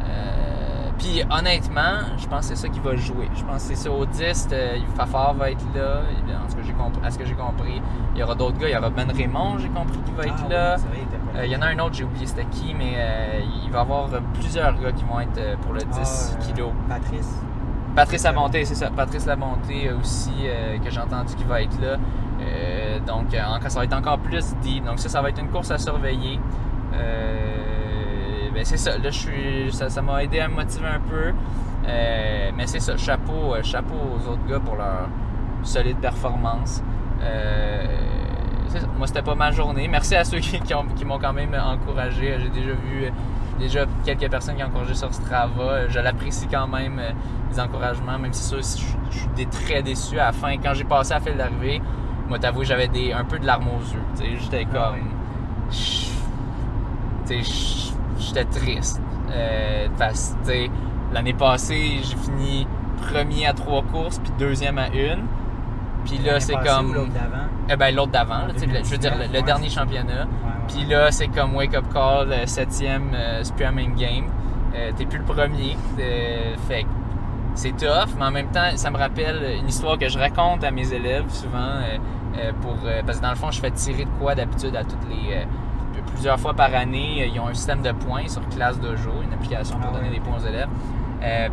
[0.08, 3.30] Euh, puis honnêtement, je pense que c'est ça qui va jouer.
[3.36, 6.02] Je pense que c'est ça au 10, euh, Fafard va être là.
[6.46, 7.82] En ce que j'ai compris, à ce que j'ai compris,
[8.16, 8.70] il y aura d'autres gars.
[8.70, 10.76] Il y aura Ben Raymond, j'ai compris, qui va être Ah, là.
[10.92, 11.00] oui,
[11.36, 13.80] il Euh, y en a un autre, j'ai oublié c'était qui, mais euh, il va
[13.80, 16.72] y avoir plusieurs gars qui vont être pour le 10 Ah, kilos.
[16.90, 17.36] Patrice.
[17.96, 18.90] Patrice Labonté, c'est ça.
[18.90, 21.98] Patrice Labonté euh, aussi, euh, que j'ai entendu qui va être là.
[22.42, 23.26] Euh, donc,
[23.68, 24.84] ça va être encore plus deep.
[24.86, 26.40] Donc, ça, ça va être une course à surveiller.
[28.54, 28.92] Ben, c'est ça.
[28.98, 31.34] Là, je suis, ça, m'a aidé à me motiver un peu.
[31.84, 32.96] Mais c'est ça.
[32.98, 35.08] Chapeau, chapeau aux autres gars pour leur
[35.64, 36.82] solide performance.
[38.98, 39.88] Moi, c'était pas ma journée.
[39.88, 42.38] Merci à ceux qui, qui ont- qui m'ont quand même encouragé.
[42.40, 43.12] J'ai déjà vu
[43.62, 45.88] déjà quelques personnes qui ont encouragé sur Strava.
[45.88, 47.12] Je l'apprécie quand même, euh,
[47.52, 50.20] les encouragements, même si ça, je, je suis très déçu.
[50.20, 51.82] À la fin, quand j'ai passé à la file d'arrivée,
[52.28, 54.38] moi, t'avoue, j'avais des, un peu de larmes aux yeux.
[54.40, 55.00] J'étais Ah comme.
[58.18, 59.02] J'étais triste.
[59.32, 60.68] Euh, parce que,
[61.14, 62.68] l'année passée, j'ai fini
[63.02, 65.26] premier à trois courses, puis deuxième à une.
[66.06, 66.94] Puis là, c'est comme.
[66.94, 67.48] l'autre d'avant?
[67.70, 70.14] Eh ben, l'autre d'avant, je veux dire, le, le 2019, dernier championnat.
[70.14, 73.44] Ouais, ouais, Puis là, c'est comme Wake Up Call, euh, septième, euh,
[73.74, 74.26] même game.
[74.76, 75.76] Euh, T'es plus le premier.
[76.00, 76.88] Euh, fait que
[77.56, 80.72] c'est tough, mais en même temps, ça me rappelle une histoire que je raconte à
[80.72, 81.58] mes élèves souvent.
[81.58, 81.98] euh,
[82.38, 85.06] euh, pour, parce que dans le fond, je fais tirer de quoi d'habitude à toutes
[85.10, 85.46] les.
[86.14, 87.30] plusieurs fois par année.
[87.34, 90.16] Ils ont un système de points sur Classe Dojo, une application pour Ah donner ouais.
[90.16, 90.70] des points aux élèves.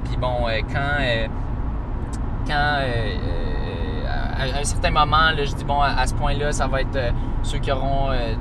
[0.04, 1.02] Puis bon, quand.
[2.46, 2.78] quand
[4.38, 6.96] à, un certain moment, là, je dis bon, à, à ce point-là, ça va être
[6.96, 7.10] euh,
[7.42, 8.34] ceux qui auront, euh,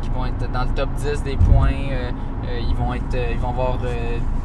[0.00, 2.10] qui vont être dans le top 10 des points, euh,
[2.46, 3.78] euh, ils vont être, euh, ils vont avoir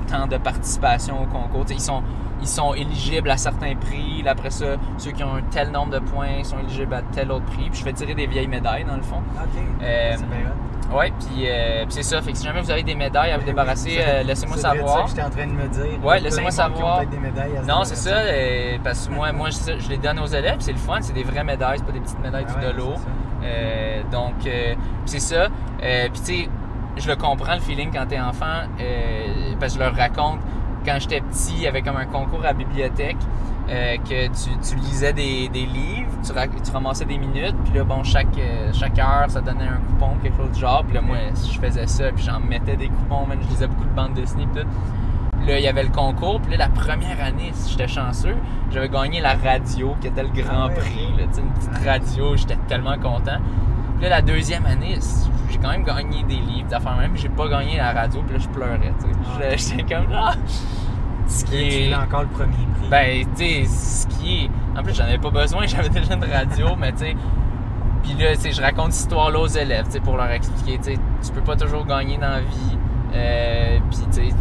[0.09, 1.65] tant de participation au concours.
[1.69, 2.03] Ils sont,
[2.41, 4.23] ils sont éligibles à certains prix.
[4.27, 7.45] Après ça, ceux qui ont un tel nombre de points sont éligibles à tel autre
[7.45, 7.69] prix.
[7.69, 9.21] Puis je fais tirer des vieilles médailles dans le fond.
[9.35, 9.61] Ok.
[9.81, 10.93] Euh, c'est.
[10.93, 12.21] Ouais, puis, euh, puis c'est ça.
[12.21, 14.77] Fait que si jamais vous avez des médailles à vous débarrasser, euh, laissez-moi doit être
[14.77, 15.03] ça savoir.
[15.05, 16.05] que j'étais en train de me dire.
[16.05, 17.05] Ouais, laissez-moi savoir.
[17.05, 18.15] des médailles à Non, c'est ça,
[18.83, 21.23] parce que moi, moi c'est je les donne aux élèves, c'est le fun, c'est des
[21.23, 22.93] vraies médailles, c'est pas des petites médailles Ah du ouais, de l'eau.
[23.43, 24.75] Euh, donc, euh,
[25.05, 25.47] c'est ça.
[25.83, 26.49] Euh, puis tu sais,
[26.97, 28.67] je le comprends le feeling quand t'es enfant,
[29.59, 30.39] parce que je leur raconte,
[30.85, 33.17] quand j'étais petit, il y avait comme un concours à la bibliothèque,
[33.67, 38.03] que tu, lisais des, des livres, tu, ra- tu ramassais des minutes, puis là, bon,
[38.03, 38.27] chaque,
[38.73, 41.87] chaque heure, ça donnait un coupon, quelque chose du genre, puis là, moi, je faisais
[41.87, 44.67] ça, puis j'en mettais des coupons, même, je lisais beaucoup de bandes dessinées, puis tout.
[45.47, 46.39] Là, il y avait le concours.
[46.41, 48.35] Puis là, la première année, si j'étais chanceux,
[48.71, 50.73] j'avais gagné la radio, qui était le grand Ah ouais.
[50.75, 51.07] prix.
[51.17, 53.37] là, une petite radio, j'étais tellement content.
[53.95, 54.97] Puis là, la deuxième année,
[55.49, 57.15] j'ai quand même gagné des livres d'affaires même.
[57.15, 58.93] J'ai pas gagné la radio, puis là, je pleurais.
[59.01, 59.55] Ah.
[59.57, 60.33] J'étais comme là.
[61.27, 61.83] Ce qui est.
[61.85, 62.89] voulais encore le premier prix.
[62.89, 64.49] Ben, tu sais, ce qui est.
[64.77, 67.15] En plus, j'en avais pas besoin, j'avais déjà une radio, mais tu sais.
[68.03, 70.77] Puis là, tu sais, je raconte cette histoire-là aux élèves, tu sais, pour leur expliquer,
[70.79, 72.77] tu sais, tu peux pas toujours gagner dans la vie.
[73.15, 74.35] Euh, puis, tu sais,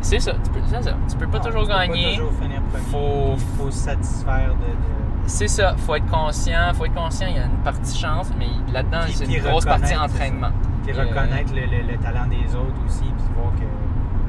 [0.00, 2.04] c'est ça, tu peux, c'est ça, tu peux pas Non, toujours tu peux gagner.
[2.16, 2.84] Pas toujours finir premier.
[2.90, 4.66] Faut- faut se satisfaire de.
[4.66, 8.30] de- C'est ça, faut être conscient, faut être conscient, il y a une partie chance,
[8.38, 10.50] mais là-dedans, c'est une grosse partie entraînement.
[10.84, 13.62] Puis Euh, reconnaître le, le- le talent des autres aussi, puis voir que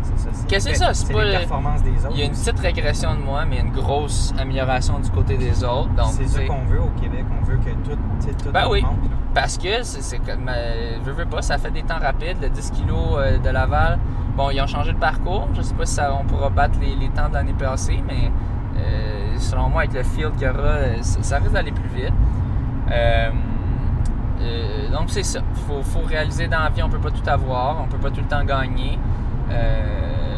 [0.04, 0.30] c'est ça.
[0.48, 2.12] Que c'est ça, c'est pas les le- performances des autres.
[2.12, 5.64] Il y a une petite régression de moi, mais une grosse amélioration du côté des
[5.64, 5.90] autres.
[5.96, 7.26] Donc, C'est ça qu'on veut au Québec.
[7.42, 7.98] On veut que tout,
[8.44, 8.82] tout Ben oui.
[8.82, 8.90] là.
[9.34, 10.48] Parce que c'est comme.
[10.48, 12.38] euh, je veux pas, ça fait des temps rapides.
[12.42, 13.98] Le 10 kg euh, de Laval,
[14.38, 15.48] bon, ils ont changé de parcours.
[15.56, 18.32] Je sais pas si on pourra battre les, temps de l'année passée, mais
[18.78, 22.14] euh, selon moi, avec le field qu'il y aura, ça, risque d'aller plus vite.
[24.92, 25.40] Donc c'est ça.
[25.68, 28.22] Faut, faut réaliser dans la vie, on peut pas tout avoir, on peut pas tout
[28.22, 29.00] le temps gagner.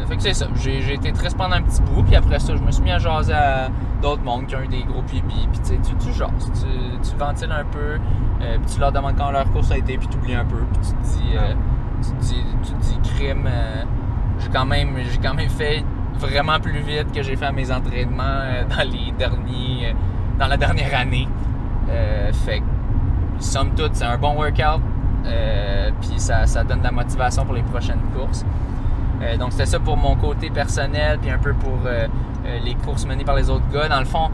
[0.08, 0.46] Fait que c'est ça.
[0.56, 2.98] J'ai été triste pendant un petit bout, puis après ça, je me suis mis à
[2.98, 3.68] jaser à
[4.00, 7.16] d'autres mondes qui ont eu des gros pibis, puis tu tu, tu jases, tu, tu
[7.16, 7.98] ventiles un peu,
[8.42, 10.58] euh, puis tu leur demandes quand leur course a été, puis tu oublies un peu,
[10.72, 11.54] puis tu te dis, euh,
[12.02, 13.82] tu te dis, tu te dis, crime, euh,
[14.38, 15.84] j'ai quand même, j'ai quand même fait
[16.18, 19.92] vraiment plus vite que j'ai fait à mes entraînements euh, dans les derniers, euh,
[20.38, 21.28] dans la dernière année.
[22.44, 22.64] Fait que,
[23.38, 24.82] somme toute, c'est un bon workout,
[26.00, 28.44] puis ça, ça donne de la motivation pour les prochaines courses.
[29.22, 32.06] Euh, donc c'était ça pour mon côté personnel, puis un peu pour euh,
[32.46, 33.88] euh, les courses menées par les autres gars.
[33.88, 34.30] Dans le fond,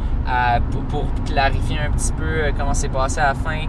[0.89, 3.61] pour, clarifier un petit peu comment c'est passé à la fin,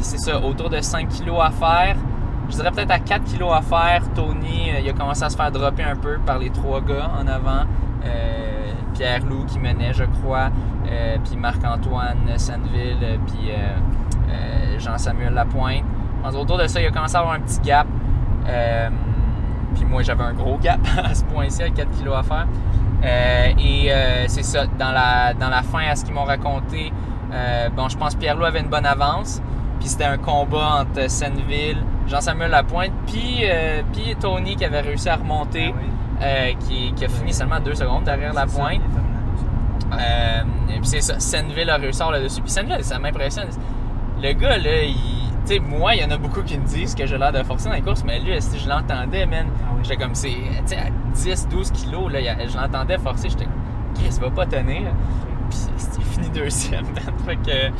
[0.00, 1.96] c'est ça, autour de 5 kilos à faire.
[2.48, 4.02] Je dirais peut-être à 4 kilos à faire.
[4.14, 7.26] Tony, il a commencé à se faire dropper un peu par les trois gars en
[7.26, 7.64] avant.
[8.94, 10.50] Pierre Lou qui menait, je crois,
[11.24, 13.52] puis Marc-Antoine Sandeville, euh, puis
[14.78, 15.84] Jean-Samuel Lapointe.
[16.34, 17.86] Autour de ça, il a commencé à avoir un petit gap.
[19.78, 22.46] Puis moi, j'avais un gros gap à ce point-ci, à 4 kilos à faire.
[23.04, 26.92] Euh, et euh, c'est ça, dans la, dans la fin, à ce qu'ils m'ont raconté,
[27.32, 29.40] euh, bon, je pense que Pierre-Loup avait une bonne avance.
[29.78, 33.44] Puis c'était un combat entre Senneville, Jean-Samuel Lapointe, puis,
[33.92, 35.72] puis Tony qui avait réussi à remonter,
[36.20, 36.56] Ah oui.
[36.66, 38.80] qui, qui a fini seulement deux secondes derrière Lapointe.
[39.92, 42.40] et puis c'est ça, Senneville a réussi à avoir là-dessus.
[42.40, 43.46] Puis Senneville, ça m'impressionne.
[44.20, 45.17] Le gars, là, il.
[45.48, 47.42] Tu sais, moi, il y en a beaucoup qui me disent que j'ai l'air de
[47.42, 49.80] forcer dans les courses, mais lui, si je l'entendais, man, Ah oui.
[49.82, 50.28] j'étais comme, c'est.
[50.28, 53.54] Tu sais, à 10, 12 kilos, là, je l'entendais forcer, j'étais comme,
[53.94, 54.82] Chris, va pas tenir.
[55.48, 56.84] Puis c'était fini deuxième.
[57.24, 57.72] Fait que.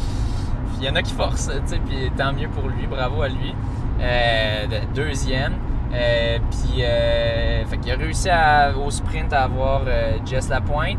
[0.80, 3.28] Il y en a qui forcent, tu sais, puis tant mieux pour lui, bravo à
[3.28, 3.54] lui.
[4.00, 5.54] Euh, de- deuxième.
[5.92, 9.82] Euh, puis, euh, fait qu'il a réussi à- au sprint à avoir
[10.24, 10.96] Jess Lapointe.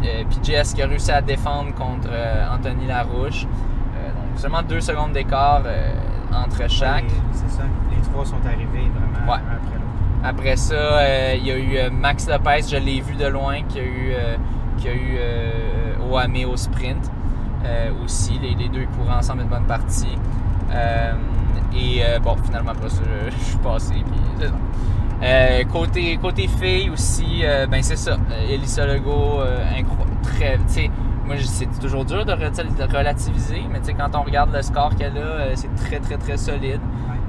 [0.00, 2.08] Puis Jess qui a réussi à défendre contre
[2.52, 3.46] Anthony Larouche.
[4.36, 5.92] Seulement deux secondes d'écart euh,
[6.32, 7.04] entre chaque.
[7.04, 7.62] Ouais, C'est ça.
[7.90, 9.38] Les trois sont arrivés vraiment Ouais.
[9.38, 10.24] après l'autre.
[10.24, 13.62] Après ça, euh, il y a eu euh, Max Lopez, je l'ai vu de loin,
[13.68, 14.12] qui a eu,
[14.78, 17.10] qui a eu euh, Oamé au sprint
[18.04, 18.38] aussi.
[18.40, 20.16] Les, les deux courent ensemble une bonne partie.
[21.74, 23.94] Et bon, finalement, après ça, je, je suis passé.
[23.94, 24.46] Puis.
[25.22, 28.18] Euh, côté, côté filles aussi, euh, ben c'est ça.
[28.50, 30.10] Elissa Legault, euh, incroyable.
[30.22, 30.58] Très,
[31.26, 32.50] moi, c'est toujours dur de, re-
[32.88, 35.98] de relativiser, mais tu sais, quand on regarde le score qu'elle a, euh, c'est très,
[35.98, 36.80] très, très solide.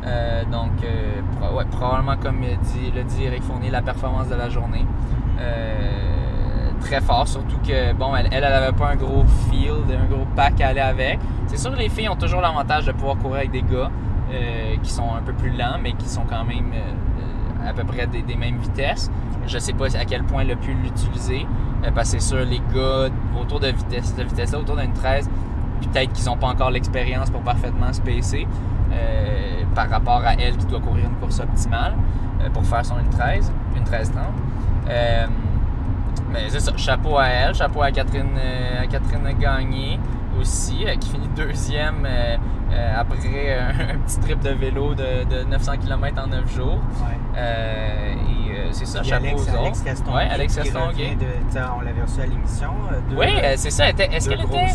[0.06, 4.50] Euh, donc, euh, ouais, probablement, comme dit, le dit Eric Fournier, la performance de la
[4.50, 4.86] journée.
[5.40, 10.06] Euh, très fort, surtout que, bon, elle, elle, elle avait pas un gros field, un
[10.14, 11.20] gros pack à aller avec.
[11.48, 13.90] C'est sûr que les filles ont toujours l'avantage de pouvoir courir avec des gars
[14.84, 16.74] qui sont un peu plus lents, mais qui sont quand même
[17.66, 19.12] à peu près des, mêmes vitesses.
[19.46, 21.46] Je sais pas à quel point elle a pu l'utiliser,
[21.84, 25.30] euh, parce que c'est sûr, les gars autour de vitesse, de vitesse autour d'une 13,
[25.82, 28.48] peut-être qu'ils n'ont pas encore l'expérience pour parfaitement se pacer
[28.92, 31.94] euh, par rapport à elle qui doit courir une course optimale
[32.42, 34.12] euh, pour faire son 1.13, une 13-30.
[34.90, 35.28] Euh,
[36.32, 38.38] mais c'est ça, chapeau à elle, chapeau à Catherine,
[38.82, 40.00] à Catherine Gagné
[40.40, 42.08] aussi, qui finit deuxième
[42.78, 46.76] euh, après un, un petit trip de vélo de, de 900 km en 9 jours.
[47.02, 47.18] Ouais.
[47.38, 49.60] Euh, et euh, c'est ça, chapeau Alex, aux autres.
[49.62, 50.16] Alex Castonguay.
[50.18, 50.88] Ouais, Alex qui Castonguay.
[50.88, 52.70] revient de- on l'avait reçu à l'émission.
[53.16, 53.90] Oui, c'est ça.
[53.90, 54.66] Est-ce qu'elle était.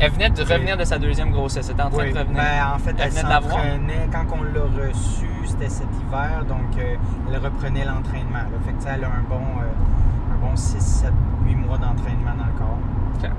[0.00, 1.66] Elle venait de revenir de sa deuxième grossesse.
[1.68, 2.36] Elle était en train Oui, de revenir.
[2.42, 3.52] ben, en fait, Elle elle, venait de l'avoir.
[3.56, 4.08] s'entraînait.
[4.12, 8.44] Quand on l'a reçue, c'était cet hiver, donc elle reprenait l'entraînement.
[8.64, 11.12] Fait que, elle a un bon, un bon 6, 7,
[11.46, 13.30] 8 mois d'entraînement dans le corps.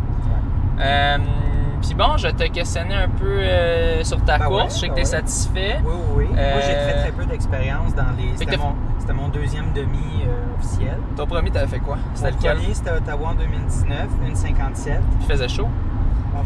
[0.79, 1.17] Euh,
[1.81, 4.63] puis bon, je te questionnais un peu euh, sur ta Ben course.
[4.63, 5.19] ouais, je sais que ben tu es ouais.
[5.19, 5.75] satisfait.
[5.83, 6.25] Oui, oui, oui.
[6.33, 8.35] Moi, j'ai Euh, très, très peu d'expérience dans les.
[8.35, 8.57] C'était
[9.13, 10.97] mon, deuxième demi euh, officiel.
[11.15, 11.97] Ton premier, t'avais fait quoi?
[12.13, 12.57] C'était lequel?
[12.57, 15.01] premier, c'était Ottawa en 2019, une 57.
[15.21, 15.67] Il faisait chaud?
[16.35, 16.39] Oh,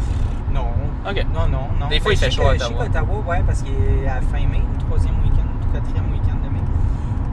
[0.54, 0.66] non.
[1.08, 1.26] Ok.
[1.34, 1.88] Non, non, non.
[1.88, 3.18] Des fois, il Je fait chaud à que- Je Ottawa.
[3.26, 6.60] ouais, parce qu'il est à fin mai, le troisième week-end, le quatrième week-end de mai.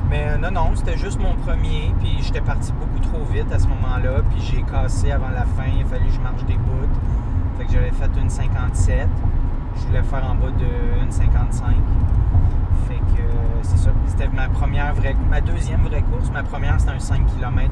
[0.09, 3.67] Mais non, non, c'était juste mon premier, puis j'étais parti beaucoup trop vite à ce
[3.67, 6.87] moment-là, puis j'ai cassé avant la fin, il a fallu que je marche des bouts.
[7.59, 9.07] Fait que j'avais fait une 57.
[9.75, 11.75] Je voulais faire en bas de une 55.
[12.87, 13.25] Fait que euh,
[13.63, 13.89] c'est ça.
[14.07, 16.31] C'était ma première vraie, ma deuxième vraie course.
[16.31, 17.69] Ma première, c'était un 5 km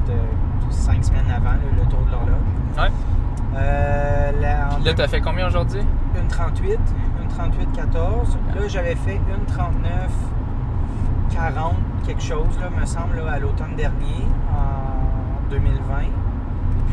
[0.68, 2.34] 5 semaines avant, là, le tour de l'horloge.
[2.76, 2.90] Ouais.
[3.56, 4.30] Euh,
[4.78, 5.80] en Là, t'as fait combien aujourd'hui?
[6.20, 6.78] une 38,
[7.22, 8.38] une 38 14.
[8.54, 10.10] Là, j'avais fait une 39
[11.30, 11.74] 40
[12.06, 15.94] quelque chose, là, me semble, là, à l'automne dernier, en 2020.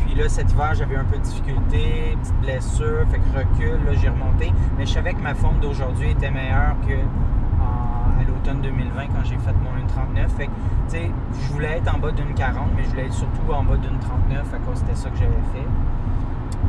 [0.04, 3.92] Puis là, cet hiver, j'avais un peu de difficulté, petite blessure, fait que recul, là,
[4.00, 4.52] j'ai remonté.
[4.78, 9.36] Mais je savais que ma forme d'aujourd'hui était meilleure que à l'automne 2020 quand j'ai
[9.38, 9.70] fait mon
[10.16, 10.28] 1,39.
[10.36, 13.12] Fait que, tu sais, je voulais être en bas d'une 40, mais je voulais être
[13.14, 15.66] surtout en bas d'une 39, à cause c'était ça que j'avais fait.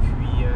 [0.01, 0.49] Puis, euh,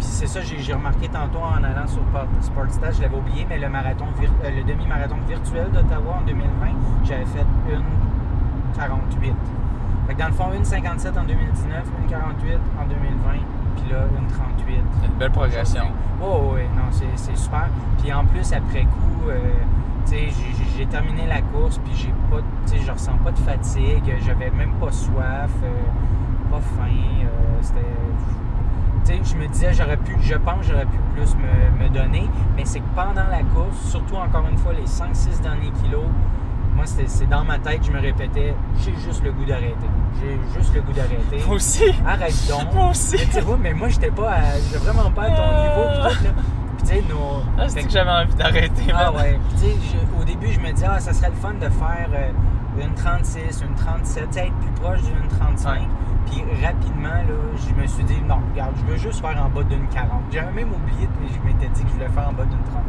[0.00, 3.66] c'est ça, j'ai remarqué tantôt en allant sur Port- Sportstat, je l'avais oublié, mais le
[3.66, 6.48] euh, le demi-marathon virtuel d'Ottawa en 2020,
[7.04, 7.82] j'avais fait une
[8.74, 9.34] 48.
[10.12, 13.30] Fait que dans le fond, une 57 en 2019, une 48 en 2020,
[13.76, 14.76] puis là, une 38.
[15.00, 15.84] C'est une belle progression.
[16.22, 17.68] Oh oui, non, c'est super.
[17.98, 19.38] Puis en plus, après coup, euh,
[20.06, 24.92] j'ai- terminé la course, puis j'ai pas, je ressens pas de fatigue, j'avais même pas
[24.92, 29.22] soif, euh, pas faim, euh, c'était...
[29.24, 32.66] Je me disais, j'aurais pu, je pense que j'aurais pu plus me, me donner, mais
[32.66, 36.04] c'est que pendant la course, surtout encore une fois, les 5-6 derniers kilos,
[36.74, 39.74] moi, c'est dans ma tête, je me répétais, j'ai juste le goût d'arrêter.
[40.20, 41.44] J'ai juste le goût d'arrêter.
[41.46, 41.84] Moi aussi!
[42.06, 42.74] Arrête donc.
[42.74, 43.16] Moi aussi!
[43.18, 46.08] Mais tu vois, mais moi, j'étais pas à, j'étais vraiment pas à ton niveau.
[46.10, 46.28] Puis.
[46.78, 47.42] Puis tu sais, nos.
[47.58, 48.92] Ah, c'est que- que j'avais envie d'arrêter.
[48.94, 49.38] ah ouais.
[49.50, 52.08] Puis tu sais, au début, je me disais, ah, ça serait le fun de faire
[52.12, 52.30] euh,
[52.82, 55.72] une 36, une 37, tu sais, être plus proche d'une 35.
[55.74, 55.80] Ouais.
[56.30, 59.62] Puis rapidement, là, je me suis dit, non, regarde, je veux juste faire en bas
[59.64, 60.08] d'une 40.
[60.32, 62.82] J'avais même oublié, mais je m'étais dit que je voulais faire en bas d'une 39.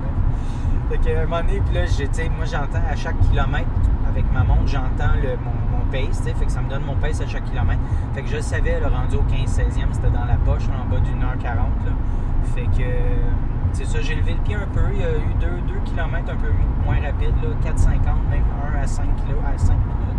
[0.93, 3.67] Fait qu'à un moment donné, puis là, sais, moi, j'entends à chaque kilomètre,
[4.07, 7.25] avec ma montre, j'entends mon, mon pace, fait que ça me donne mon pace à
[7.25, 7.81] chaque kilomètre.
[8.13, 11.23] Fait que je savais, le rendu au 15-16e, c'était dans la poche, en bas d'une
[11.23, 11.91] heure 40, là.
[12.53, 12.87] Fait que,
[13.71, 14.81] c'est ça, j'ai levé le pied un peu.
[14.93, 15.47] Il y a eu 2
[15.83, 16.51] km un peu
[16.85, 18.43] moins rapide, là, 4,50, même
[18.75, 20.13] 1 à 5 km, à 5 minutes.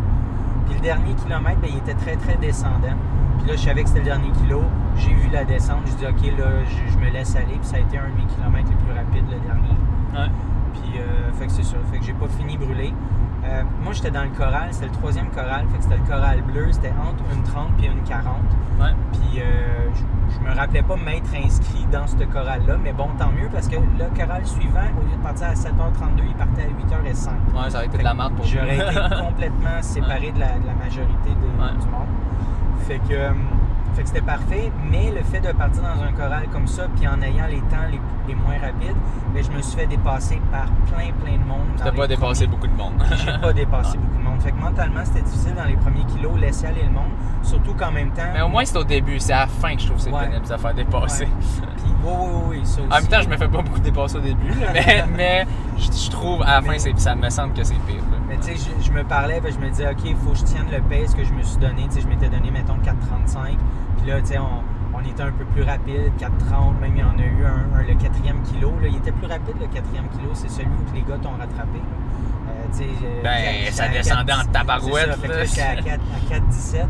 [0.67, 2.99] Puis le dernier kilomètre, ben, il était très, très descendant.
[3.39, 4.65] Puis là, je savais que c'était le dernier kilo.
[4.97, 5.87] J'ai vu la descente.
[5.87, 7.55] Je dis, OK, là, je, je me laisse aller.
[7.55, 9.79] Puis ça a été un de mes kilomètres les plus rapides, le dernier.
[10.15, 10.33] Ouais.
[10.75, 11.77] Puis, euh, fait que c'est ça.
[11.91, 12.93] Fait que j'ai pas fini brûlé.
[13.45, 14.69] Euh, moi, j'étais dans le choral.
[14.73, 15.67] C'était le troisième choral.
[15.71, 16.73] Fait que c'était le choral bleu.
[16.73, 18.35] C'était entre une 30 puis une 40.
[18.81, 18.87] Ouais.
[19.13, 22.77] Puis, euh, je, je me rappelais pas m'être inscrit dans ce choral-là.
[22.83, 26.23] Mais bon, tant mieux parce que le choral suivant, au lieu de partir à 7h32,
[26.27, 27.29] il partait à 8h05.
[27.63, 28.95] Ouais, ça aurait été de la merde pour J'aurais été
[29.27, 31.73] complètement séparé de, la, de la majorité Ouais.
[31.81, 32.09] du monde.
[32.87, 33.31] Fait que,
[33.95, 37.07] fait que c'était parfait, mais le fait de partir dans un choral comme ça, puis
[37.09, 38.97] en ayant les temps les, les moins rapides,
[39.33, 41.67] ben, je me suis fait dépasser par plein, plein de monde.
[41.77, 43.05] T'as pas dépassé premiers- beaucoup de monde.
[43.25, 44.41] J'ai pas dépassé beaucoup de monde.
[44.41, 47.11] Fait que mentalement, c'était difficile dans les premiers kilos, laisser aller le monde.
[47.43, 48.23] Surtout qu'en même temps.
[48.33, 49.19] Mais au moins, c'est au début.
[49.19, 50.25] C'est à la fin que je trouve que c'est Ouais.
[50.27, 51.25] pénible de se faire dépasser.
[51.25, 51.31] Ouais.
[51.77, 54.21] Puis, oui, oui, oui, ça En même temps, je me fais pas beaucoup dépasser au
[54.21, 55.47] début, mais, mais
[55.79, 57.97] je, je trouve à la fin, Mais- ça me semble que c'est pire.
[57.97, 58.19] là.
[58.29, 60.39] Mais tu sais, je, je me parlais, ben, je me disais, OK, il faut que
[60.39, 61.85] je tienne le pace que je me suis donné.
[61.89, 63.57] Tu sais, je m'étais donné, mettons, 4,35.
[64.05, 64.61] Puis là, tu sais, on,
[64.95, 66.79] on était un peu plus rapide, 4,30.
[66.81, 68.71] Même, il y en a eu un, un- le quatrième kilo.
[68.83, 70.29] Là, il était plus rapide, le quatrième kilo.
[70.35, 71.81] C'est celui où les gars t'ont rattrapé.
[71.81, 72.67] Euh,
[73.23, 76.87] Ben, ça descendait 4, en tabarouette, ça, fait que j'étais à 4 à 4,17.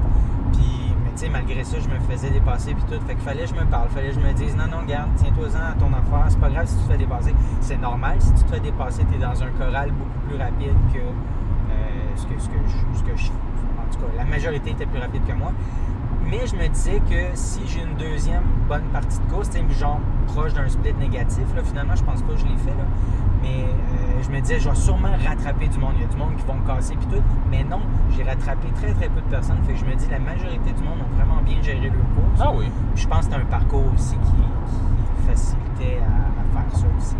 [0.52, 2.74] Puis, mais tu sais, malgré ça, je me faisais dépasser.
[2.74, 3.00] Puis tout.
[3.06, 3.88] Fait qu'il fallait que je me parle.
[3.90, 6.26] fallait que je me dise, non, non, garde, tiens-toi-en à ton affaire.
[6.28, 7.34] C'est pas grave si tu te fais dépasser.
[7.60, 8.16] C'est normal.
[8.18, 12.16] Si tu te fais dépasser, tu es dans un choral beaucoup plus rapide que euh,
[12.16, 13.26] ce, que, ce, que je, ce que je.
[13.30, 15.52] En tout cas, la majorité était plus rapide que moi.
[16.26, 20.54] Mais je me disais que si j'ai une deuxième bonne partie de course, genre proche
[20.54, 22.70] d'un split négatif, là, finalement, je pense pas que je l'ai fait.
[22.70, 22.84] Là.
[23.42, 25.92] Mais euh, je me disais, je vais sûrement rattraper du monde.
[25.96, 27.22] Il y a du monde qui vont me casser puis tout.
[27.50, 27.80] Mais non,
[28.16, 29.58] j'ai rattrapé très très peu de personnes.
[29.66, 32.40] Fait que je me dis, la majorité du monde ont vraiment bien géré leur course.
[32.40, 32.70] Ah oui.
[32.94, 36.86] Puis je pense que c'était un parcours aussi qui, qui facilitait à, à faire ça
[36.98, 37.16] aussi.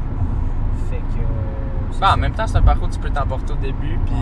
[0.90, 1.53] Fait que.
[1.94, 4.14] Euh, Bah, en même temps, c'est un parcours que tu peux t'emporter au début, puis.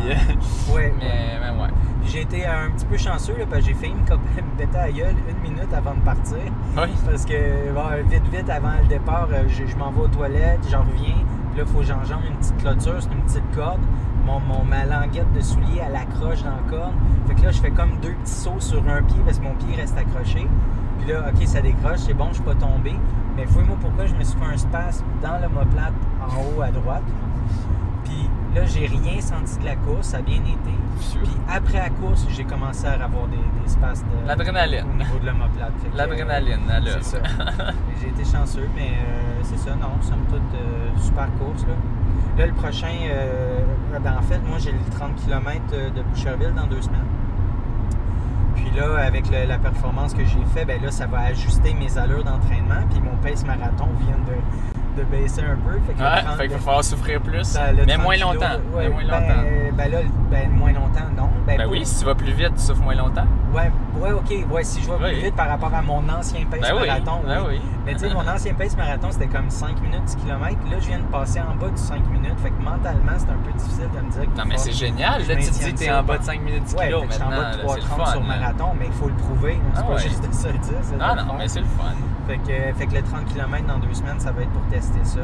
[0.73, 0.95] Ouais, ouais.
[0.99, 1.69] mais, ouais.
[2.07, 4.91] J'ai été un petit peu chanceux là, parce que j'ai failli me, me péter à
[4.91, 6.37] gueule une minute avant de partir.
[6.77, 6.89] Oui.
[7.09, 10.67] Parce que bon, vite, vite, avant le départ, euh, je, je m'en vais aux toilettes,
[10.71, 11.15] j'en reviens.
[11.53, 13.81] Puis là, il faut que j'enjambe une petite clôture, c'est une petite corde.
[14.27, 16.95] Mon, mon- ma languette de soulier, elle accroche dans la corde.
[17.29, 19.55] Fait que là, je fais comme deux petits sauts sur un pied parce que mon
[19.55, 20.47] pied reste accroché.
[20.99, 22.95] Puis là, OK, ça décroche, c'est bon, je suis pas tombé.
[23.37, 27.03] Mais fouille-moi pourquoi je me suis fait un spasme dans l'omoplate en haut à droite.
[28.05, 30.75] Puis là, j'ai rien senti de la course, ça a bien été.
[31.23, 34.85] Puis après la course, j'ai commencé à avoir des, des spasmes de, L'adrénaline.
[34.91, 36.99] au niveau de que, L'adrénaline, à euh, l'œuvre.
[37.03, 37.23] C'est ça.
[38.01, 41.63] j'ai été chanceux, mais euh, c'est ça, non, somme toute, euh, super course.
[41.67, 41.75] Là.
[42.39, 43.61] Là, le prochain, euh,
[44.03, 45.61] ben, en fait, moi, j'ai le 30 km
[45.95, 47.01] de Boucherville dans deux semaines.
[48.55, 51.97] Puis là, avec le- la performance que j'ai fait, ben là, ça va ajuster mes
[51.99, 52.87] allures d'entraînement.
[52.91, 54.37] Puis mon pace marathon vient de,
[54.97, 55.79] de baisser un peu.
[55.87, 57.57] Fait que Ouais, 30 fait qu'il va falloir souffrir plus.
[57.77, 58.47] mais 30 moins kilos, longtemps.
[58.75, 59.43] ouais, mais moins ben, longtemps.
[59.77, 59.99] Ben, là,
[60.31, 61.29] ben, moins longtemps, non.
[61.47, 63.27] Ben, Ben oui, si tu vas plus vite, tu souffres moins longtemps.
[63.55, 63.71] Ouais,
[64.01, 64.47] ouais, ok.
[64.51, 65.23] Ouais, si je vais plus Oui.
[65.25, 67.21] vite par rapport à mon ancien pace Ben oui, marathon.
[67.27, 67.61] ben oui.
[67.85, 70.57] Mais tu sais, mon ancien pace marathon, c'était comme 5 minutes 10 km.
[70.71, 72.39] Là, je viens de passer en bas du 5 minutes.
[72.43, 75.27] Fait que mentalement, c'est un peu difficile de me dire que Non, mais c'est génial.
[75.27, 76.01] Là, tu te dis que t'es ça.
[76.01, 77.77] en bas de 5 minutes 10 Ouais, que je suis en bas de là, c'est
[77.77, 78.07] le 3,30 fun.
[78.13, 79.55] sur marathon, mais il faut le prouver.
[79.55, 79.61] là.
[79.75, 80.01] C'est Ah pas ouais.
[80.03, 80.99] juste de se le dire.
[80.99, 81.95] Non, non, mais c'est le fun.
[82.27, 85.01] Fait que, fait que le 30 km dans deux semaines, ça va être pour tester
[85.05, 85.21] ça.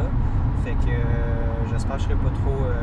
[0.65, 2.75] Fait que euh, j'espère que je serai pas trop euh,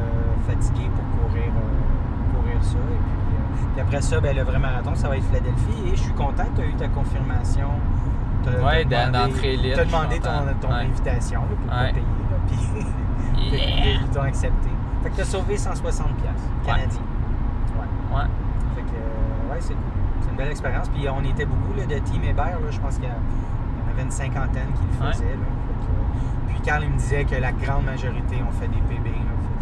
[0.48, 2.78] fatigué pour courir, euh, courir ça.
[2.80, 3.25] Et puis,
[3.74, 5.84] puis après ça, ben, le vrai marathon, ça va être Philadelphie.
[5.88, 7.70] Et je suis content que tu as eu ta confirmation.
[8.46, 10.46] Demandé- d'entrée libre, je suis demandé ton, content.
[10.62, 10.82] ton Ouais.
[10.86, 11.94] invitation là, pour Ouais.
[11.94, 12.06] payer.
[12.48, 12.86] Puis
[13.58, 14.02] Yeah!
[14.02, 14.70] ils t'ont accepté.
[15.04, 17.02] Fait que tu as sauvé 160$ piastres canadiens.
[17.76, 18.16] Ouais.
[18.18, 18.26] Ouais.
[18.76, 19.84] Fait que, euh, ouais, c'est cool.
[20.22, 20.90] C'est une belle expérience.
[20.90, 22.60] Puis on était beaucoup là, de Team Hébert.
[22.60, 22.70] Là.
[22.70, 25.24] Je pense qu'il y, en avait une cinquantaine qui le faisaient.
[25.26, 25.30] là.
[25.32, 28.82] Fait que, euh, puis Carl, il me disait que la grande majorité ont fait des
[28.90, 29.10] PB.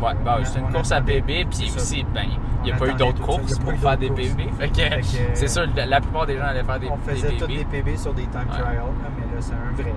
[0.04, 2.26] Ouais, bah, c'est une course à PB, puis aussi, ben,
[2.62, 4.10] il n'y a pas eu d'autres courses pour faire des.
[4.10, 4.50] PB.
[4.60, 7.48] Fait que, c'est sûr, la, plupart des gens allaient faire des, On faisait des tous
[7.48, 7.58] PB.
[7.58, 8.84] des PB sur des time trials,
[9.18, 9.94] mais là, c'est un vrai.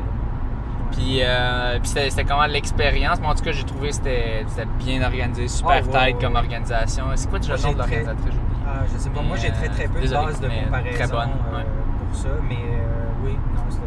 [0.92, 3.20] Puis, euh, puis c'était, comment l'expérience?
[3.20, 4.46] Moi, en tout cas, j'ai trouvé que c'était,
[4.78, 7.04] bien organisé, super ouais, tight comme organisation.
[7.16, 8.34] C'est quoi déjà le nom de l'organisatrice?
[8.64, 9.20] Ah, je sais pas.
[9.22, 11.66] Mais, Moi, j'ai très très peu de base de comparaison très bonne, euh, ouais.
[12.08, 13.82] pour ça, mais euh, oui, non, c'était.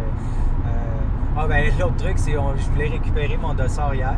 [1.40, 4.14] Euh, Ah, ben l'autre truc, c'est on, je voulais récupérer mon dossard hier.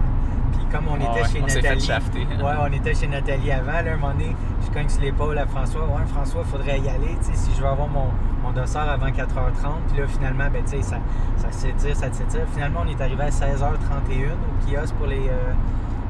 [0.52, 1.82] Puis comme on Ah était chez on fait Nathalie.
[1.82, 2.28] shafter.
[2.44, 3.72] Ouais, on était chez Nathalie avant.
[3.72, 5.82] Là, un moment donné, je cogne sur l'épaule à François.
[5.86, 7.16] Ouais, François, il faudrait y aller.
[7.20, 8.08] Tu sais, si je veux avoir mon,
[8.44, 9.88] mon dossard avant 4h30.
[9.92, 10.98] Puis là, finalement, ben, tu sais, ça,
[11.38, 12.42] ça s'étire, ça s'étire.
[12.54, 15.54] Finalement, on est arrivé à 16h31 au kiosque pour les, euh,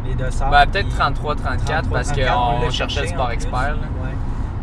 [0.06, 0.50] les dossards.
[0.50, 3.60] Ben, peut-être Puis 33, 34 parce 33, on qu'on cherchait sport expert.
[3.60, 3.70] là.
[4.04, 4.16] Ouais.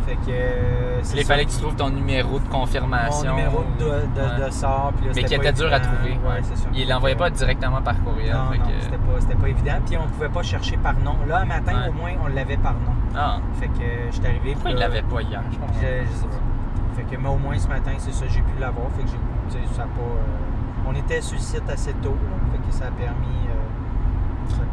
[0.07, 0.88] Fait que.
[1.15, 3.35] Il fallait que tu trouves ton numéro de mon confirmation.
[3.37, 4.45] numéro de, de, Ouais.
[4.47, 4.93] dossard.
[4.97, 6.11] Puis là, Mais qui était dur à trouver.
[6.13, 6.69] Ouais, c'est ça.
[6.75, 8.33] Il l'envoyait pas directement par courriel.
[8.35, 9.79] Non, non, que- c'était pas, évident.
[9.87, 11.17] Puis on pouvait pas chercher par nom.
[11.27, 12.93] Là, un matin, au moins, on l'avait par nom.
[13.17, 14.53] Ah, Fait que euh, j'étais arrivé.
[14.53, 15.43] pourquoi il l'avait pas hier?
[15.51, 15.75] Je comprends.
[15.81, 16.97] je, je sais pas.
[16.97, 18.87] Fait que, mais au moins, ce matin, c'est ça, j'ai pu l'avoir.
[18.97, 19.09] Fait que
[19.51, 19.89] j'ai, ça pas.
[20.01, 22.11] euh, on était sur le site assez tôt.
[22.15, 22.53] là.
[22.53, 23.27] fait que ça a permis.
[23.49, 23.68] euh,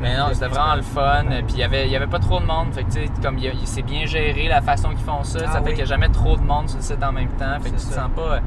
[0.01, 1.25] Mais non, c'était vraiment le fun.
[1.29, 1.41] Ouais.
[1.43, 2.73] Puis il y avait, y avait pas trop de monde.
[2.73, 5.61] Fait que tu sais, comme c'est bien géré la façon qu'ils font ça, Ah ça
[5.61, 7.59] fait qu'il n'y a jamais trop de monde sur le site en même temps.
[7.61, 8.39] Fait que tu C'est te sens pas euh,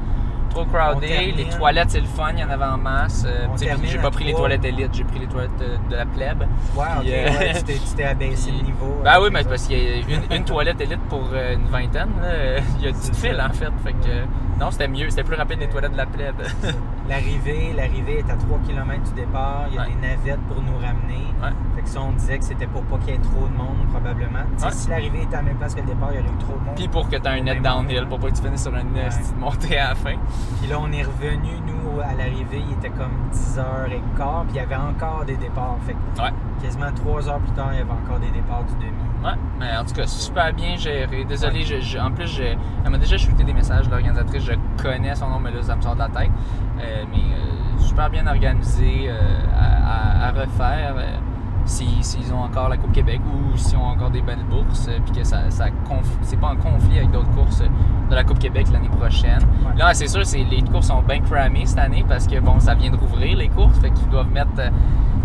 [0.49, 1.07] trop crowded.
[1.09, 1.35] termine.
[1.35, 3.23] Les toilettes, c'est le fun, il y en avait en masse.
[3.27, 3.47] Euh,
[3.83, 6.39] j'ai pas pris les toilettes élite, j'ai pris les toilettes euh, de la plèbe.
[6.73, 9.01] Puis, euh, ouais, tu, t'es, abaissé le niveau.
[9.03, 11.53] Ben avec oui, mais les parce qu'il y a une, une toilette élite pour euh,
[11.55, 12.09] une vingtaine.
[12.21, 12.59] là.
[12.77, 13.71] Il y a une petite file en fait.
[13.83, 14.25] Fait que
[14.59, 16.35] non, c'était mieux, c'était plus rapide des toilettes de la plèbe.
[17.09, 19.65] L'arrivée, l'arrivée est à 3 km du départ.
[19.69, 19.87] Il y a Ouais.
[19.99, 21.25] des navettes pour nous ramener.
[21.41, 21.49] Ouais.
[21.75, 23.77] Fait que ça, on disait que c'était pour pas qu'il y ait trop de monde,
[23.89, 24.43] probablement.
[24.71, 26.53] Si l'arrivée était à la même place que le départ, il y aurait eu trop
[26.53, 26.75] de monde.
[26.75, 28.91] Puis pour que tu aies un net downhill, pour pas que tu finisses sur une
[29.39, 30.15] montée à la fin.
[30.59, 34.59] Puis là, on est revenu, nous, à l'arrivée, il était comme 10h15, puis il y
[34.59, 35.77] avait encore des départs.
[35.85, 36.33] Fait que Ouais.
[36.61, 38.97] quasiment 3 heures plus tard, il y avait encore des départs du demi.
[39.23, 41.25] Ouais, mais en tout cas, super bien géré.
[41.25, 45.13] Désolé, je, je- en plus, je, elle m'a déjà shooté des messages, l'organisatrice, je connais
[45.15, 46.31] son nom, mais là, ça me sort de la tête.
[46.81, 49.17] Euh, mais euh, super bien organisé euh,
[49.57, 50.95] à, à- à refaire.
[50.97, 51.17] euh,
[51.65, 55.13] si- S'ils ont encore la Coupe Québec ou s'ils ont encore des belles bourses, puis
[55.19, 57.61] que ça, c'est pas en conflit avec d'autres courses
[58.09, 59.39] de la Coupe Québec l'année prochaine.
[59.65, 59.77] Ouais.
[59.77, 62.73] Là, c'est sûr, c'est, les courses sont bien cramées cette année parce que bon, ça
[62.75, 64.49] vient de rouvrir les courses, fait qu'ils doivent mettre.
[64.59, 64.69] euh,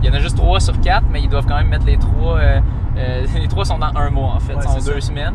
[0.02, 1.96] il y en a juste trois sur quatre, mais ils doivent quand même mettre les
[1.96, 2.36] trois.
[2.38, 2.60] euh,
[2.98, 5.08] euh, les trois sont dans un mois en fait, Ouais, sont deux ça.
[5.08, 5.34] semaines.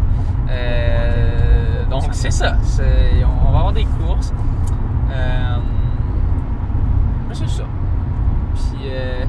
[1.89, 2.55] Donc c'est ça.
[3.47, 4.31] on va avoir des courses.
[7.31, 7.63] C'est ça.
[8.55, 9.23] Puis euh,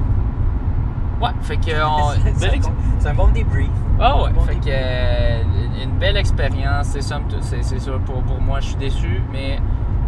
[1.22, 3.68] ouais, fait que on, c'est, belle un ex- bon, c'est un bon débrief.
[4.01, 5.42] Ah ouais, Bon fait que euh,
[5.82, 9.59] une belle expérience, c'est ça, c'est, c'est sûr pour, pour moi, je suis déçu, mais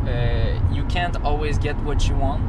[0.06, 2.40] euh, you can't always get what you want.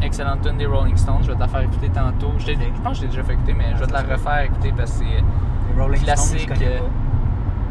[0.00, 2.32] Excellente tune des Rolling Stones, je vais te la faire écouter tantôt.
[2.38, 4.12] Je, je pense que je l'ai déjà fait écouter, mais je vais te la peut.
[4.12, 5.80] refaire écouter parce que c'est.
[5.80, 6.80] Rolling Classique, Stones, je connais euh,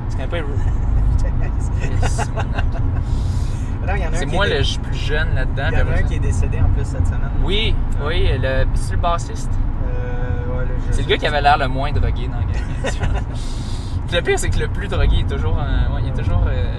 [0.10, 0.18] C'est
[4.26, 4.32] pas.
[4.34, 5.68] Moi le plus jeune là-dedans.
[5.72, 7.30] Il y en a un qui est décédé en plus cette semaine.
[7.44, 8.04] Oui, Ah.
[8.08, 9.52] oui, le, c'est le bassiste.
[10.92, 12.44] C'est le gars qui avait l'air le moins drogué dans la
[12.92, 13.24] gang.
[14.14, 15.58] Le pire, c'est que le plus drogué est toujours.
[15.60, 16.44] euh, ouais, il est toujours.
[16.48, 16.74] euh,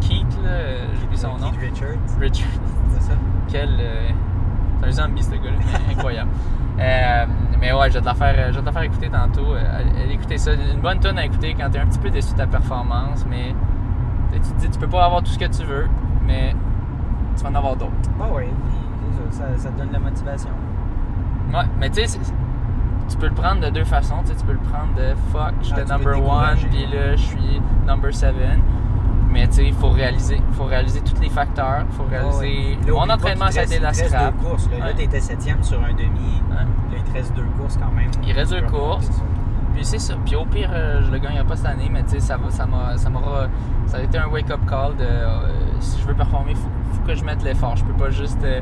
[0.00, 1.50] Keith, là, euh, j'ai oublié son nom.
[1.50, 2.18] Keith Richards.
[2.20, 2.48] Richard.
[2.90, 3.12] C'est ça.
[3.48, 3.68] Quel.
[3.80, 4.08] euh,
[4.80, 5.78] c'est un zombie, ce gars-là.
[5.90, 6.30] Incroyable.
[6.78, 7.26] Euh,
[7.60, 9.54] mais ouais, je vais te la faire, je vais te la faire écouter tantôt.
[10.10, 10.52] Écouter ça.
[10.54, 13.24] Une bonne tonne à écouter quand tu es un petit peu déçu de ta performance,
[13.28, 13.54] mais
[14.32, 15.88] tu te dis, tu peux pas avoir tout ce que tu veux,
[16.26, 16.54] mais
[17.36, 17.92] tu vas en avoir d'autres.
[18.18, 20.50] Bah oui, puis c'est ça, ça, te donne de la motivation.
[21.52, 22.18] Ouais, mais tu sais,
[23.10, 24.16] tu peux le prendre de deux façons.
[24.22, 27.16] Tu sais, tu peux le prendre de fuck, j'étais Ah, tu number one, puis là,
[27.16, 28.62] je suis number seven.
[29.32, 30.36] Mais tu sais, il faut réaliser.
[30.48, 31.84] Il faut réaliser tous les facteurs.
[31.88, 32.78] Il faut réaliser.
[32.86, 34.34] Là, Mon entraînement, ça a été la scrap.
[34.36, 34.68] deux courses.
[34.70, 34.94] Là, Là, Ouais.
[34.94, 36.42] t'étais septième sur un demi.
[36.50, 36.56] Ouais.
[36.56, 38.10] Là, il te reste deux courses quand même.
[38.26, 39.08] Il reste deux Tu courses.
[39.72, 40.14] Puis c'est ça.
[40.26, 42.50] Puis au pire, euh, je le gagnerai pas cette année, mais tu sais, ça va-
[42.50, 43.46] ça m'a, ça m'aura,
[43.86, 45.46] ça a été un wake-up call de euh,
[45.78, 47.76] si je veux performer, faut, faut que je mette l'effort.
[47.76, 48.60] Je peux pas juste euh,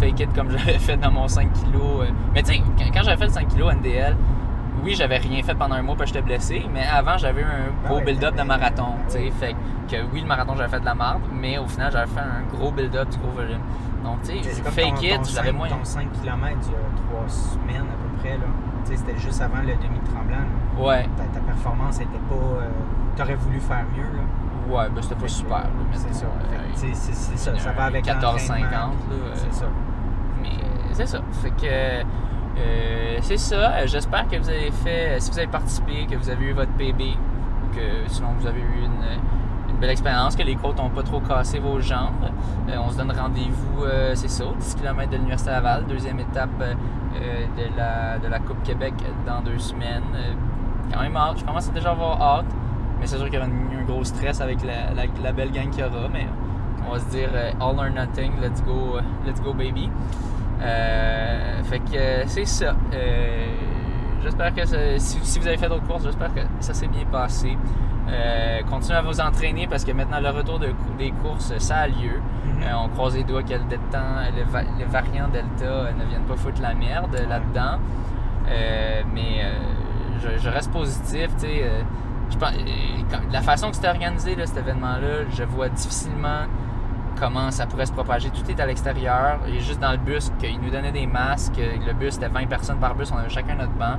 [0.00, 2.12] fake it comme j'avais fait dans mon 5 kg.
[2.34, 2.62] Mais tu sais,
[2.94, 4.16] quand, j'avais fait le 5 kg NDL,
[4.84, 7.44] oui, j'avais rien fait pendant un mois parce que j'étais blessé, mais avant, j'avais eu
[7.44, 7.48] un
[7.84, 8.94] Ah gros ouais, build-up de marathon.
[9.08, 9.54] Tu sais, fait
[9.90, 12.42] que oui, le marathon, j'avais fait de la merde, mais au final, j'avais fait un
[12.56, 13.60] gros build-up du gros volume.
[14.04, 15.68] Donc, tu sais, fake ton, it, j'avais 5, moins.
[15.68, 16.78] ton 5 km il y a
[17.18, 18.36] trois semaines à peu près.
[18.36, 18.44] Là.
[18.84, 20.46] Tu sais, C'était juste avant le demi-tremblant.
[20.78, 22.34] Ouais, Ta, ta performance était pas.
[22.34, 22.68] euh,
[23.16, 24.02] T'aurais voulu faire mieux.
[24.02, 24.22] Là.
[24.68, 25.58] Ouais, ben c'était pas super.
[25.58, 26.26] là, mais C'est ça.
[26.50, 27.58] Fait C'est c'est ça.
[27.58, 29.66] Ça va avec 14,50, l'entraînement, là, euh, C'est ça.
[30.42, 31.20] Mais euh, c'est ça.
[31.42, 32.04] Fait que
[32.58, 33.86] euh, c'est ça.
[33.86, 37.16] J'espère que vous avez fait, si vous avez participé, que vous avez eu votre PB,
[37.74, 41.20] que sinon vous avez eu une, une belle expérience, que les côtes n'ont pas trop
[41.20, 42.30] cassé vos jambes.
[42.68, 46.18] Euh, on se donne rendez-vous, euh, c'est ça, au 10 km de l'Université Laval, deuxième
[46.20, 48.94] étape de, la, de la Coupe Québec
[49.26, 50.04] dans deux semaines.
[50.92, 51.38] Quand même hâte.
[51.38, 52.46] Je commence à déjà avoir hâte.
[53.00, 55.50] Mais c'est sûr qu'il y aura un, un gros stress avec la, la- la belle
[55.52, 56.08] gang qu'il y aura.
[56.12, 56.26] Mais
[56.88, 59.90] on va se dire euh, all or nothing, let's go, euh, let's go baby.
[60.62, 62.74] Euh, fait que c'est ça.
[62.94, 63.46] Euh,
[64.22, 67.04] j'espère que ça- si, si vous avez fait d'autres courses, j'espère que ça s'est bien
[67.10, 67.56] passé.
[68.08, 71.88] Euh, continuez à vous entraîner parce que maintenant le retour de des courses, ça a
[71.88, 72.20] lieu.
[72.44, 72.62] Mhm.
[72.62, 76.36] Euh, on croise les doigts que le, le, va- le variant Delta ne vienne pas
[76.36, 77.78] foutre la merde là-dedans.
[79.12, 79.42] Mais
[80.22, 81.28] je, je reste positif.
[81.36, 81.64] sais,
[82.30, 82.36] je
[83.32, 86.46] la façon que c'était organisé, cet événement-là, je vois difficilement
[87.18, 88.30] comment ça pourrait se propager.
[88.30, 89.40] Tout est à l'extérieur.
[89.48, 91.58] Et juste dans le bus, qu'ils nous donnaient des masques.
[91.58, 93.10] Le bus, c'était 20 personnes par bus.
[93.12, 93.96] On avait chacun notre banc.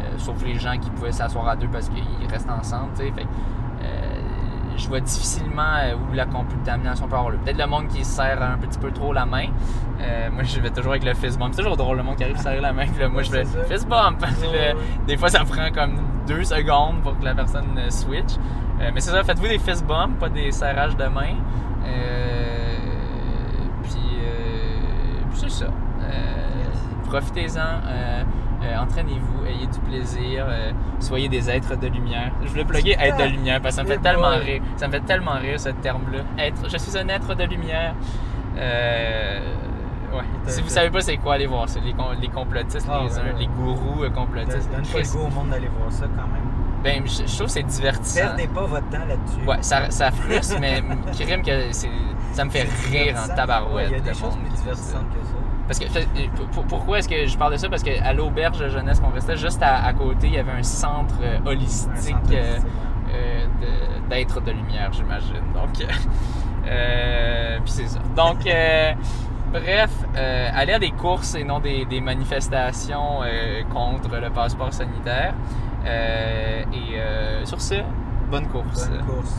[0.00, 2.90] Euh, sauf les gens qui pouvaient s'asseoir à deux parce qu'ils restent ensemble.
[3.82, 4.17] euh,
[4.78, 7.38] je vois difficilement euh, où la contamination peut avoir lieu.
[7.38, 9.46] Peut-être le monde qui se serre un petit peu trop la main.
[10.00, 11.52] Euh, moi, je vais toujours avec le fist bump.
[11.52, 12.86] C'est toujours drôle, le monde qui arrive à serrer la main.
[12.86, 13.64] Puis là, moi, je fais ça.
[13.64, 14.24] fist bump.
[15.06, 18.34] Des fois, ça prend comme deux secondes pour que la personne euh, switch.
[18.80, 21.34] Euh, mais c'est ça, faites-vous des fist bumps, pas des serrages de main.
[21.84, 22.76] Euh,
[23.82, 25.66] puis, euh, puis c'est ça.
[27.08, 27.80] Profitez-en.
[28.62, 32.32] Euh, entraînez-vous, ayez du plaisir, euh, soyez des êtres de lumière.
[32.42, 34.62] Je voulais plugger être de lumière parce que ça me fait tellement rire.
[34.76, 36.20] Ça me fait tellement rire ce terme-là.
[36.38, 37.94] Être, je suis un être de lumière.
[38.56, 39.40] Euh,
[40.12, 40.24] ouais.
[40.46, 41.78] Si vous savez pas c'est quoi, allez voir ça.
[41.80, 43.34] Les, les complotistes, Ah, les, ouais, ouais.
[43.38, 44.70] les gourous complotistes.
[44.70, 46.42] Donne pas le goût au monde d'aller voir ça quand même.
[46.82, 48.20] ben, je, je trouve que c'est divertissant.
[48.20, 49.46] Perdez pas votre temps là-dessus.
[49.46, 50.82] Ouais, ça, ça frustre, mais
[51.18, 51.90] crime que c'est,
[52.32, 53.74] ça me fait rire en tabarouette.
[53.90, 55.34] Ouais, Il y a des choses monde plus divertissantes que ça.
[55.68, 56.02] Parce que euh,
[56.52, 57.68] pour- pourquoi est-ce que je parle de ça?
[57.68, 60.62] Parce qu'à l'auberge de jeunesse qu'on restait, juste à, à côté, il y avait un
[60.62, 62.58] centre euh, holistique euh,
[63.14, 63.46] euh,
[64.08, 65.42] d'être de lumière, j'imagine.
[65.54, 65.86] Donc,
[66.66, 68.00] euh, puis c'est ça.
[68.16, 68.92] Donc, euh,
[69.52, 74.72] bref, euh, aller à des courses et non des, des manifestations euh, contre le passeport
[74.72, 75.34] sanitaire.
[75.86, 77.74] Euh, et euh, sur ce,
[78.30, 78.88] bonne course.
[78.88, 79.36] Bonne course.